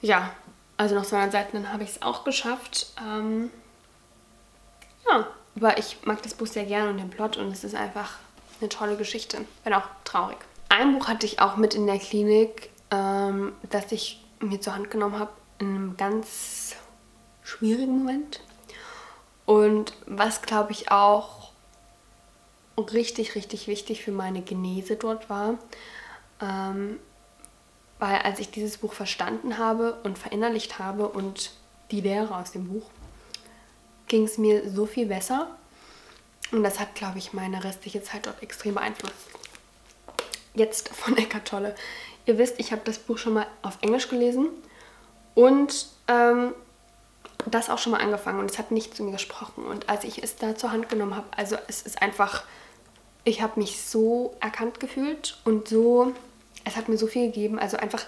Ja, 0.00 0.32
also 0.76 0.94
noch 0.94 1.04
200 1.04 1.32
Seiten, 1.32 1.56
dann 1.56 1.72
habe 1.72 1.82
ich 1.82 1.90
es 1.90 2.02
auch 2.02 2.24
geschafft. 2.24 2.92
Ähm, 3.04 3.50
ja, 5.08 5.26
aber 5.56 5.78
ich 5.78 5.98
mag 6.04 6.22
das 6.22 6.34
Buch 6.34 6.46
sehr 6.46 6.66
gerne 6.66 6.90
und 6.90 6.98
den 6.98 7.10
Plot 7.10 7.36
und 7.36 7.50
es 7.50 7.64
ist 7.64 7.74
einfach 7.74 8.14
eine 8.60 8.68
tolle 8.68 8.96
Geschichte, 8.96 9.38
wenn 9.64 9.74
auch 9.74 9.86
traurig. 10.04 10.38
Ein 10.68 10.94
Buch 10.94 11.08
hatte 11.08 11.26
ich 11.26 11.40
auch 11.40 11.56
mit 11.56 11.74
in 11.74 11.86
der 11.86 11.98
Klinik, 11.98 12.70
ähm, 12.90 13.52
das 13.70 13.90
ich 13.92 14.22
mir 14.40 14.60
zur 14.60 14.74
Hand 14.74 14.90
genommen 14.90 15.18
habe 15.18 15.30
in 15.58 15.68
einem 15.68 15.96
ganz 15.96 16.76
schwierigen 17.42 17.98
Moment. 17.98 18.40
Und 19.46 19.94
was, 20.06 20.42
glaube 20.42 20.72
ich, 20.72 20.90
auch 20.90 21.52
richtig, 22.76 23.34
richtig 23.34 23.68
wichtig 23.68 24.02
für 24.04 24.12
meine 24.12 24.42
Genese 24.42 24.96
dort 24.96 25.30
war, 25.30 25.58
ähm, 26.40 26.98
weil 27.98 28.18
als 28.18 28.40
ich 28.40 28.50
dieses 28.50 28.78
Buch 28.78 28.92
verstanden 28.92 29.56
habe 29.56 29.98
und 30.02 30.18
verinnerlicht 30.18 30.78
habe 30.78 31.08
und 31.08 31.52
die 31.90 32.00
Lehre 32.00 32.36
aus 32.36 32.52
dem 32.52 32.68
Buch, 32.68 32.90
ging 34.08 34.24
es 34.24 34.36
mir 34.36 34.68
so 34.68 34.84
viel 34.84 35.06
besser. 35.06 35.56
Und 36.52 36.62
das 36.62 36.78
hat, 36.78 36.94
glaube 36.94 37.18
ich, 37.18 37.32
meine 37.32 37.64
restliche 37.64 38.02
Zeit 38.02 38.26
dort 38.26 38.42
extrem 38.42 38.74
beeinflusst. 38.74 39.14
Jetzt 40.54 40.88
von 40.90 41.16
Eckart 41.16 41.48
Tolle. 41.48 41.74
Ihr 42.26 42.38
wisst, 42.38 42.58
ich 42.58 42.72
habe 42.72 42.82
das 42.84 42.98
Buch 42.98 43.18
schon 43.18 43.34
mal 43.34 43.46
auf 43.62 43.78
Englisch 43.80 44.08
gelesen 44.08 44.48
und 45.34 45.88
ähm, 46.08 46.52
das 47.50 47.70
auch 47.70 47.78
schon 47.78 47.92
mal 47.92 48.00
angefangen 48.00 48.40
und 48.40 48.50
es 48.50 48.58
hat 48.58 48.70
nicht 48.70 48.96
zu 48.96 49.04
mir 49.04 49.12
gesprochen. 49.12 49.64
Und 49.64 49.88
als 49.88 50.04
ich 50.04 50.22
es 50.22 50.36
da 50.36 50.56
zur 50.56 50.72
Hand 50.72 50.88
genommen 50.88 51.16
habe, 51.16 51.26
also 51.36 51.56
es 51.68 51.82
ist 51.82 52.02
einfach, 52.02 52.44
ich 53.24 53.42
habe 53.42 53.60
mich 53.60 53.80
so 53.80 54.34
erkannt 54.40 54.80
gefühlt 54.80 55.38
und 55.44 55.68
so, 55.68 56.12
es 56.64 56.76
hat 56.76 56.88
mir 56.88 56.98
so 56.98 57.06
viel 57.06 57.26
gegeben. 57.26 57.58
Also 57.58 57.76
einfach 57.76 58.04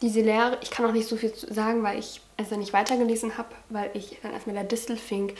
diese 0.00 0.20
Lehre, 0.20 0.58
ich 0.62 0.70
kann 0.70 0.84
auch 0.84 0.92
nicht 0.92 1.08
so 1.08 1.16
viel 1.16 1.32
sagen, 1.34 1.82
weil 1.82 1.98
ich 1.98 2.20
es 2.36 2.48
dann 2.48 2.58
nicht 2.58 2.72
weitergelesen 2.72 3.38
habe, 3.38 3.48
weil 3.68 3.90
ich 3.94 4.18
dann 4.22 4.32
erstmal 4.32 4.54
der 4.54 4.64
Distelfink 4.64 5.34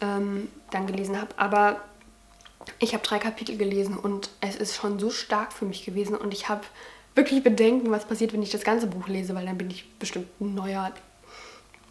ähm, 0.00 0.48
dann 0.70 0.86
gelesen 0.86 1.20
habe. 1.20 1.30
Aber 1.36 1.80
ich 2.78 2.94
habe 2.94 3.04
drei 3.04 3.18
Kapitel 3.18 3.56
gelesen 3.56 3.96
und 3.96 4.30
es 4.40 4.56
ist 4.56 4.76
schon 4.76 4.98
so 4.98 5.10
stark 5.10 5.52
für 5.52 5.64
mich 5.64 5.84
gewesen 5.84 6.16
und 6.16 6.32
ich 6.32 6.48
habe 6.48 6.62
wirklich 7.14 7.42
Bedenken, 7.42 7.90
was 7.90 8.06
passiert, 8.06 8.32
wenn 8.32 8.42
ich 8.42 8.50
das 8.50 8.64
ganze 8.64 8.86
Buch 8.86 9.08
lese, 9.08 9.34
weil 9.34 9.46
dann 9.46 9.58
bin 9.58 9.70
ich 9.70 9.90
bestimmt 9.98 10.28
ein 10.40 10.54
neuer 10.54 10.92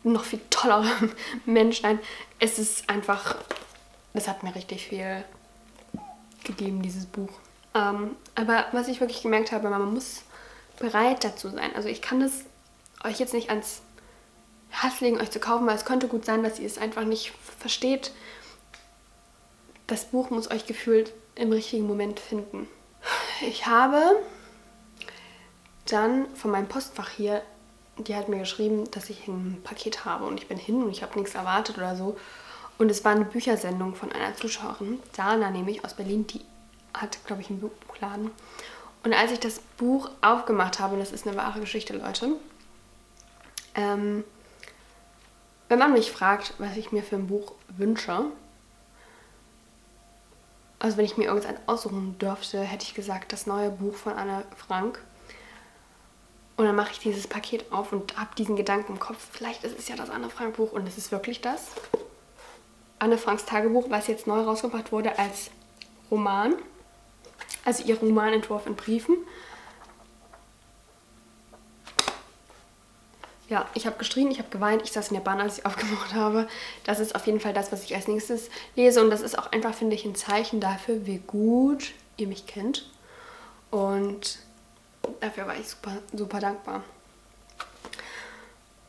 noch 0.04 0.24
viel 0.24 0.42
toller 0.50 0.86
Mensch. 1.46 1.82
Nein, 1.82 2.00
es 2.40 2.60
ist 2.60 2.90
einfach, 2.90 3.36
das 4.14 4.28
hat 4.28 4.44
mir 4.44 4.56
richtig 4.56 4.88
viel 4.88 5.24
gegeben, 6.44 6.82
dieses 6.82 7.06
Buch. 7.06 7.32
Ähm, 7.74 8.16
aber 8.36 8.66
was 8.72 8.88
ich 8.88 9.00
wirklich 9.00 9.22
gemerkt 9.22 9.52
habe, 9.52 9.70
man 9.70 9.94
muss 9.94 10.24
bereit 10.80 11.24
dazu 11.24 11.50
sein. 11.50 11.76
Also 11.76 11.88
ich 11.88 12.02
kann 12.02 12.20
das 12.20 12.46
euch 13.04 13.20
jetzt 13.20 13.34
nicht 13.34 13.50
ans 13.50 13.82
Herz 14.70 15.02
legen, 15.02 15.20
euch 15.20 15.32
zu 15.32 15.40
kaufen, 15.40 15.68
weil 15.68 15.76
es 15.76 15.86
könnte 15.86 16.08
gut 16.08 16.26
sein, 16.26 16.44
dass 16.44 16.60
ihr 16.60 16.66
es 16.66 16.78
einfach 16.78 17.04
nicht 17.04 17.34
versteht. 17.60 18.12
Das 19.88 20.06
Buch 20.06 20.30
muss 20.30 20.50
euch 20.50 20.66
gefühlt 20.66 21.14
im 21.36 21.52
richtigen 21.52 21.88
Moment 21.88 22.20
finden. 22.20 22.68
Ich 23.42 23.66
habe 23.66 24.02
dann 25.86 26.34
von 26.36 26.52
meinem 26.52 26.68
Postfach 26.68 27.10
hier 27.10 27.42
die 27.98 28.16
hat 28.16 28.30
mir 28.30 28.40
geschrieben, 28.40 28.90
dass 28.92 29.10
ich 29.10 29.28
ein 29.28 29.62
Paket 29.64 30.06
habe 30.06 30.26
und 30.26 30.40
ich 30.40 30.48
bin 30.48 30.58
hin 30.58 30.84
und 30.84 30.92
ich 30.92 31.04
habe 31.04 31.20
nichts 31.20 31.36
erwartet 31.36 31.78
oder 31.78 31.96
so. 31.96 32.18
Und 32.78 32.90
es 32.90 33.04
war 33.06 33.12
eine 33.12 33.26
Büchersendung 33.26 33.96
von 33.96 34.12
einer 34.12 34.36
Zuschauerin, 34.36 35.00
Dana 35.16 35.52
nämlich 35.52 35.86
aus 35.86 35.94
Berlin, 35.94 36.26
die 36.28 36.42
hat, 36.94 37.24
glaube 37.26 37.42
ich, 37.42 37.50
einen 37.50 37.60
Buchladen. 37.60 38.32
Und 39.04 39.14
als 39.14 39.32
ich 39.32 39.40
das 39.40 39.60
Buch 39.78 40.10
aufgemacht 40.22 40.80
habe, 40.80 40.98
das 40.98 41.12
ist 41.12 41.28
eine 41.28 41.38
wahre 41.38 41.60
Geschichte, 41.60 41.96
Leute, 41.96 42.36
ähm, 43.76 44.24
wenn 45.70 45.80
man 45.80 45.94
mich 45.94 46.12
fragt, 46.12 46.54
was 46.58 46.76
ich 46.76 46.92
mir 46.92 47.04
für 47.04 47.16
ein 47.16 47.28
Buch 47.28 47.54
wünsche, 47.70 48.26
also 50.80 50.98
wenn 50.98 51.06
ich 51.06 51.18
mir 51.18 51.26
irgendeins 51.26 51.60
aussuchen 51.68 52.18
dürfte, 52.18 52.60
hätte 52.60 52.86
ich 52.86 52.96
gesagt, 52.96 53.32
das 53.32 53.46
neue 53.46 53.70
Buch 53.70 53.94
von 53.94 54.14
Anne 54.14 54.44
Frank. 54.58 55.00
Und 56.58 56.66
dann 56.66 56.76
mache 56.76 56.92
ich 56.92 57.00
dieses 57.00 57.28
Paket 57.28 57.72
auf 57.72 57.92
und 57.92 58.18
habe 58.18 58.36
diesen 58.38 58.56
Gedanken 58.56 58.94
im 58.94 59.00
Kopf, 59.00 59.18
vielleicht 59.32 59.64
ist 59.64 59.80
es 59.80 59.88
ja 59.88 59.96
das 59.96 60.10
Anne 60.10 60.30
Frank 60.30 60.58
Buch 60.58 60.72
und 60.74 60.88
es 60.88 60.98
ist 60.98 61.12
wirklich 61.12 61.42
das. 61.42 61.68
Anne 63.00 63.18
Franks 63.18 63.46
Tagebuch, 63.46 63.90
was 63.90 64.08
jetzt 64.08 64.28
neu 64.28 64.42
rausgebracht 64.42 64.92
wurde 64.92 65.18
als 65.18 65.50
Roman. 66.12 66.54
Also 67.66 67.84
ihr 67.84 67.98
Romanentwurf 67.98 68.68
in 68.68 68.76
Briefen. 68.76 69.18
Ja, 73.50 73.68
ich 73.74 73.86
habe 73.86 73.98
gestrien, 73.98 74.32
ich 74.32 74.40
habe 74.40 74.50
geweint, 74.50 74.84
ich 74.84 74.92
saß 74.92 75.10
in 75.10 75.16
der 75.16 75.22
Bahn, 75.22 75.42
als 75.42 75.58
ich 75.58 75.66
aufgemacht 75.68 76.14
habe. 76.14 76.48
Das 76.84 77.00
ist 77.00 77.16
auf 77.16 77.26
jeden 77.26 77.40
Fall 77.40 77.54
das, 77.54 77.72
was 77.72 77.84
ich 77.84 77.96
als 77.96 78.08
nächstes 78.08 78.50
lese. 78.76 79.04
Und 79.04 79.10
das 79.10 79.22
ist 79.22 79.38
auch 79.38 79.52
einfach, 79.52 79.74
finde 79.74 79.96
ich, 79.96 80.06
ein 80.06 80.16
Zeichen 80.16 80.60
dafür, 80.60 81.06
wie 81.06 81.18
gut 81.18 81.94
ihr 82.18 82.28
mich 82.28 82.46
kennt. 82.46 82.90
Und 83.72 84.40
dafür 85.20 85.48
war 85.48 85.56
ich 85.58 85.68
super, 85.68 85.98
super 86.14 86.40
dankbar. 86.40 86.84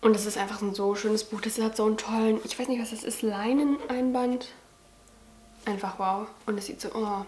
Und 0.00 0.16
es 0.16 0.26
ist 0.26 0.38
einfach 0.38 0.62
ein 0.62 0.74
so 0.74 0.94
schönes 0.94 1.24
Buch. 1.24 1.40
Das 1.40 1.60
hat 1.60 1.76
so 1.76 1.84
einen 1.86 1.96
tollen, 1.96 2.40
ich 2.44 2.58
weiß 2.58 2.68
nicht, 2.68 2.80
was 2.80 2.90
das 2.90 3.04
ist, 3.04 3.22
Leineneinband. 3.22 4.48
Einfach 5.64 5.98
wow. 5.98 6.26
Und 6.46 6.58
es 6.58 6.66
sieht 6.66 6.80
so, 6.80 6.88
oh, 6.94 7.24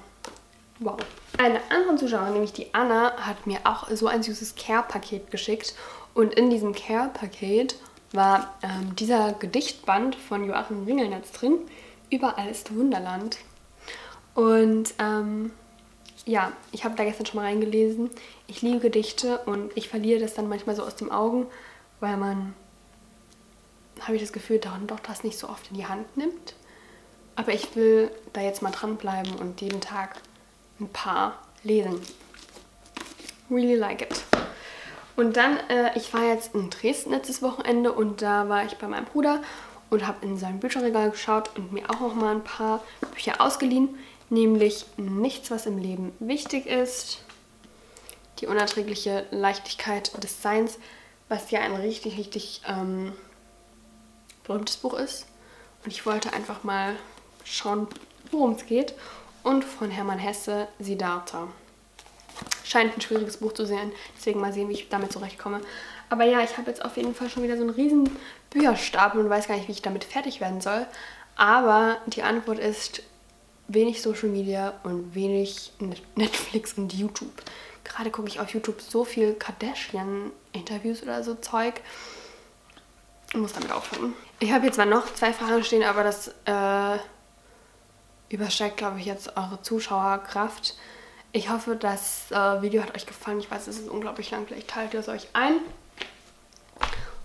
Wow. 0.80 0.96
Eine 1.38 1.60
andere 1.70 1.96
Zuschauerin, 1.96 2.32
nämlich 2.32 2.52
die 2.52 2.74
Anna, 2.74 3.12
hat 3.16 3.46
mir 3.46 3.60
auch 3.64 3.88
so 3.90 4.08
ein 4.08 4.22
süßes 4.22 4.56
Care-Paket 4.56 5.30
geschickt. 5.30 5.74
Und 6.14 6.34
in 6.34 6.50
diesem 6.50 6.74
Care-Paket 6.74 7.76
war 8.12 8.54
ähm, 8.62 8.94
dieser 8.96 9.32
Gedichtband 9.34 10.16
von 10.16 10.44
Joachim 10.44 10.84
Ringelnetz 10.84 11.32
drin. 11.32 11.58
Überall 12.10 12.48
ist 12.48 12.74
Wunderland. 12.74 13.38
Und 14.34 14.94
ähm, 14.98 15.52
ja, 16.26 16.52
ich 16.72 16.84
habe 16.84 16.94
da 16.96 17.04
gestern 17.04 17.26
schon 17.26 17.40
mal 17.40 17.46
reingelesen. 17.46 18.10
Ich 18.46 18.62
liebe 18.62 18.80
Gedichte 18.80 19.38
und 19.46 19.76
ich 19.76 19.88
verliere 19.88 20.20
das 20.20 20.34
dann 20.34 20.48
manchmal 20.48 20.74
so 20.74 20.82
aus 20.82 20.96
den 20.96 21.10
Augen, 21.10 21.46
weil 22.00 22.16
man, 22.16 22.54
habe 24.00 24.16
ich 24.16 24.22
das 24.22 24.32
Gefühl, 24.32 24.58
dann 24.58 24.86
doch 24.86 25.00
das 25.00 25.22
nicht 25.22 25.38
so 25.38 25.48
oft 25.48 25.70
in 25.70 25.76
die 25.76 25.86
Hand 25.86 26.16
nimmt. 26.16 26.54
Aber 27.36 27.52
ich 27.52 27.74
will 27.76 28.10
da 28.32 28.40
jetzt 28.40 28.62
mal 28.62 28.70
dranbleiben 28.70 29.34
und 29.34 29.60
jeden 29.60 29.80
Tag 29.80 30.16
ein 30.80 30.88
paar 30.88 31.38
lesen. 31.62 32.00
Really 33.50 33.74
like 33.74 34.02
it. 34.02 34.24
Und 35.16 35.36
dann, 35.36 35.58
äh, 35.68 35.96
ich 35.96 36.12
war 36.14 36.24
jetzt 36.24 36.54
in 36.54 36.70
Dresden 36.70 37.10
letztes 37.10 37.42
Wochenende 37.42 37.92
und 37.92 38.22
da 38.22 38.48
war 38.48 38.64
ich 38.64 38.76
bei 38.78 38.88
meinem 38.88 39.04
Bruder 39.04 39.42
und 39.90 40.06
habe 40.06 40.24
in 40.26 40.36
sein 40.36 40.58
Bücherregal 40.58 41.10
geschaut 41.10 41.50
und 41.56 41.72
mir 41.72 41.88
auch 41.90 42.00
noch 42.00 42.14
mal 42.14 42.34
ein 42.34 42.44
paar 42.44 42.82
Bücher 43.12 43.40
ausgeliehen, 43.40 43.96
nämlich 44.30 44.86
Nichts, 44.96 45.50
was 45.50 45.66
im 45.66 45.78
Leben 45.78 46.12
wichtig 46.18 46.66
ist, 46.66 47.18
die 48.40 48.46
unerträgliche 48.46 49.26
Leichtigkeit 49.30 50.12
des 50.22 50.42
Seins, 50.42 50.78
was 51.28 51.50
ja 51.50 51.60
ein 51.60 51.74
richtig, 51.74 52.18
richtig 52.18 52.62
ähm, 52.66 53.12
berühmtes 54.44 54.76
Buch 54.76 54.94
ist. 54.94 55.26
Und 55.84 55.92
ich 55.92 56.04
wollte 56.06 56.32
einfach 56.32 56.64
mal 56.64 56.96
schauen, 57.44 57.86
worum 58.30 58.52
es 58.52 58.66
geht. 58.66 58.94
Und 59.42 59.64
von 59.64 59.90
Hermann 59.90 60.18
Hesse, 60.18 60.68
Siddhartha. 60.78 61.48
Scheint 62.64 62.96
ein 62.96 63.00
schwieriges 63.00 63.36
Buch 63.36 63.52
zu 63.52 63.66
sein, 63.66 63.92
deswegen 64.16 64.40
mal 64.40 64.52
sehen, 64.52 64.68
wie 64.68 64.74
ich 64.74 64.88
damit 64.88 65.12
zurechtkomme. 65.12 65.60
Aber 66.08 66.24
ja, 66.24 66.40
ich 66.40 66.56
habe 66.56 66.70
jetzt 66.70 66.84
auf 66.84 66.96
jeden 66.96 67.14
Fall 67.14 67.28
schon 67.28 67.42
wieder 67.42 67.56
so 67.56 67.62
einen 67.62 67.70
riesen 67.70 68.16
Bücherstapel 68.50 69.20
und 69.20 69.30
weiß 69.30 69.48
gar 69.48 69.56
nicht, 69.56 69.68
wie 69.68 69.72
ich 69.72 69.82
damit 69.82 70.04
fertig 70.04 70.40
werden 70.40 70.60
soll. 70.60 70.86
Aber 71.36 71.98
die 72.06 72.22
Antwort 72.22 72.58
ist 72.58 73.02
wenig 73.68 74.02
Social 74.02 74.28
Media 74.28 74.74
und 74.82 75.14
wenig 75.14 75.72
Netflix 76.16 76.74
und 76.74 76.92
YouTube. 76.92 77.32
Gerade 77.84 78.10
gucke 78.10 78.28
ich 78.28 78.40
auf 78.40 78.50
YouTube 78.50 78.80
so 78.80 79.04
viel 79.04 79.34
Kardashian-Interviews 79.34 81.02
oder 81.02 81.22
so 81.22 81.34
Zeug. 81.34 81.74
Ich 83.28 83.36
muss 83.36 83.52
damit 83.52 83.72
aufhören. 83.72 84.14
Ich 84.40 84.52
habe 84.52 84.66
jetzt 84.66 84.76
zwar 84.76 84.86
noch 84.86 85.12
zwei 85.14 85.32
Fragen 85.32 85.64
stehen, 85.64 85.82
aber 85.82 86.04
das 86.04 86.28
äh, 86.46 86.98
übersteigt, 88.28 88.76
glaube 88.76 89.00
ich, 89.00 89.06
jetzt 89.06 89.36
eure 89.36 89.60
Zuschauerkraft. 89.62 90.76
Ich 91.32 91.50
hoffe, 91.50 91.76
das 91.76 92.30
äh, 92.30 92.62
Video 92.62 92.82
hat 92.82 92.94
euch 92.94 93.06
gefallen. 93.06 93.40
Ich 93.40 93.50
weiß, 93.50 93.66
es 93.66 93.78
ist 93.78 93.88
unglaublich 93.88 94.30
lang. 94.30 94.46
Vielleicht 94.46 94.68
teilt 94.68 94.94
ihr 94.94 95.00
es 95.00 95.08
euch 95.08 95.28
ein. 95.32 95.54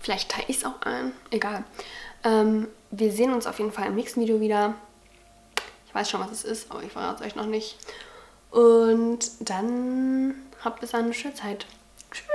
Vielleicht 0.00 0.30
teile 0.30 0.46
ich 0.48 0.58
es 0.58 0.64
auch 0.64 0.82
ein. 0.82 1.12
Egal. 1.30 1.64
Ähm, 2.24 2.66
wir 2.90 3.12
sehen 3.12 3.32
uns 3.32 3.46
auf 3.46 3.58
jeden 3.58 3.72
Fall 3.72 3.86
im 3.86 3.94
nächsten 3.94 4.20
Video 4.20 4.40
wieder. 4.40 4.74
Ich 5.90 5.94
weiß 5.96 6.08
schon, 6.08 6.20
was 6.20 6.30
es 6.30 6.44
ist, 6.44 6.70
aber 6.70 6.84
ich 6.84 6.92
verrate 6.92 7.24
es 7.24 7.30
euch 7.32 7.34
noch 7.34 7.46
nicht. 7.46 7.76
Und 8.52 9.18
dann 9.40 10.36
habt 10.64 10.80
bis 10.80 10.92
dann 10.92 11.06
eine 11.06 11.14
schöne 11.14 11.34
Zeit. 11.34 11.66
Tschüss. 12.12 12.28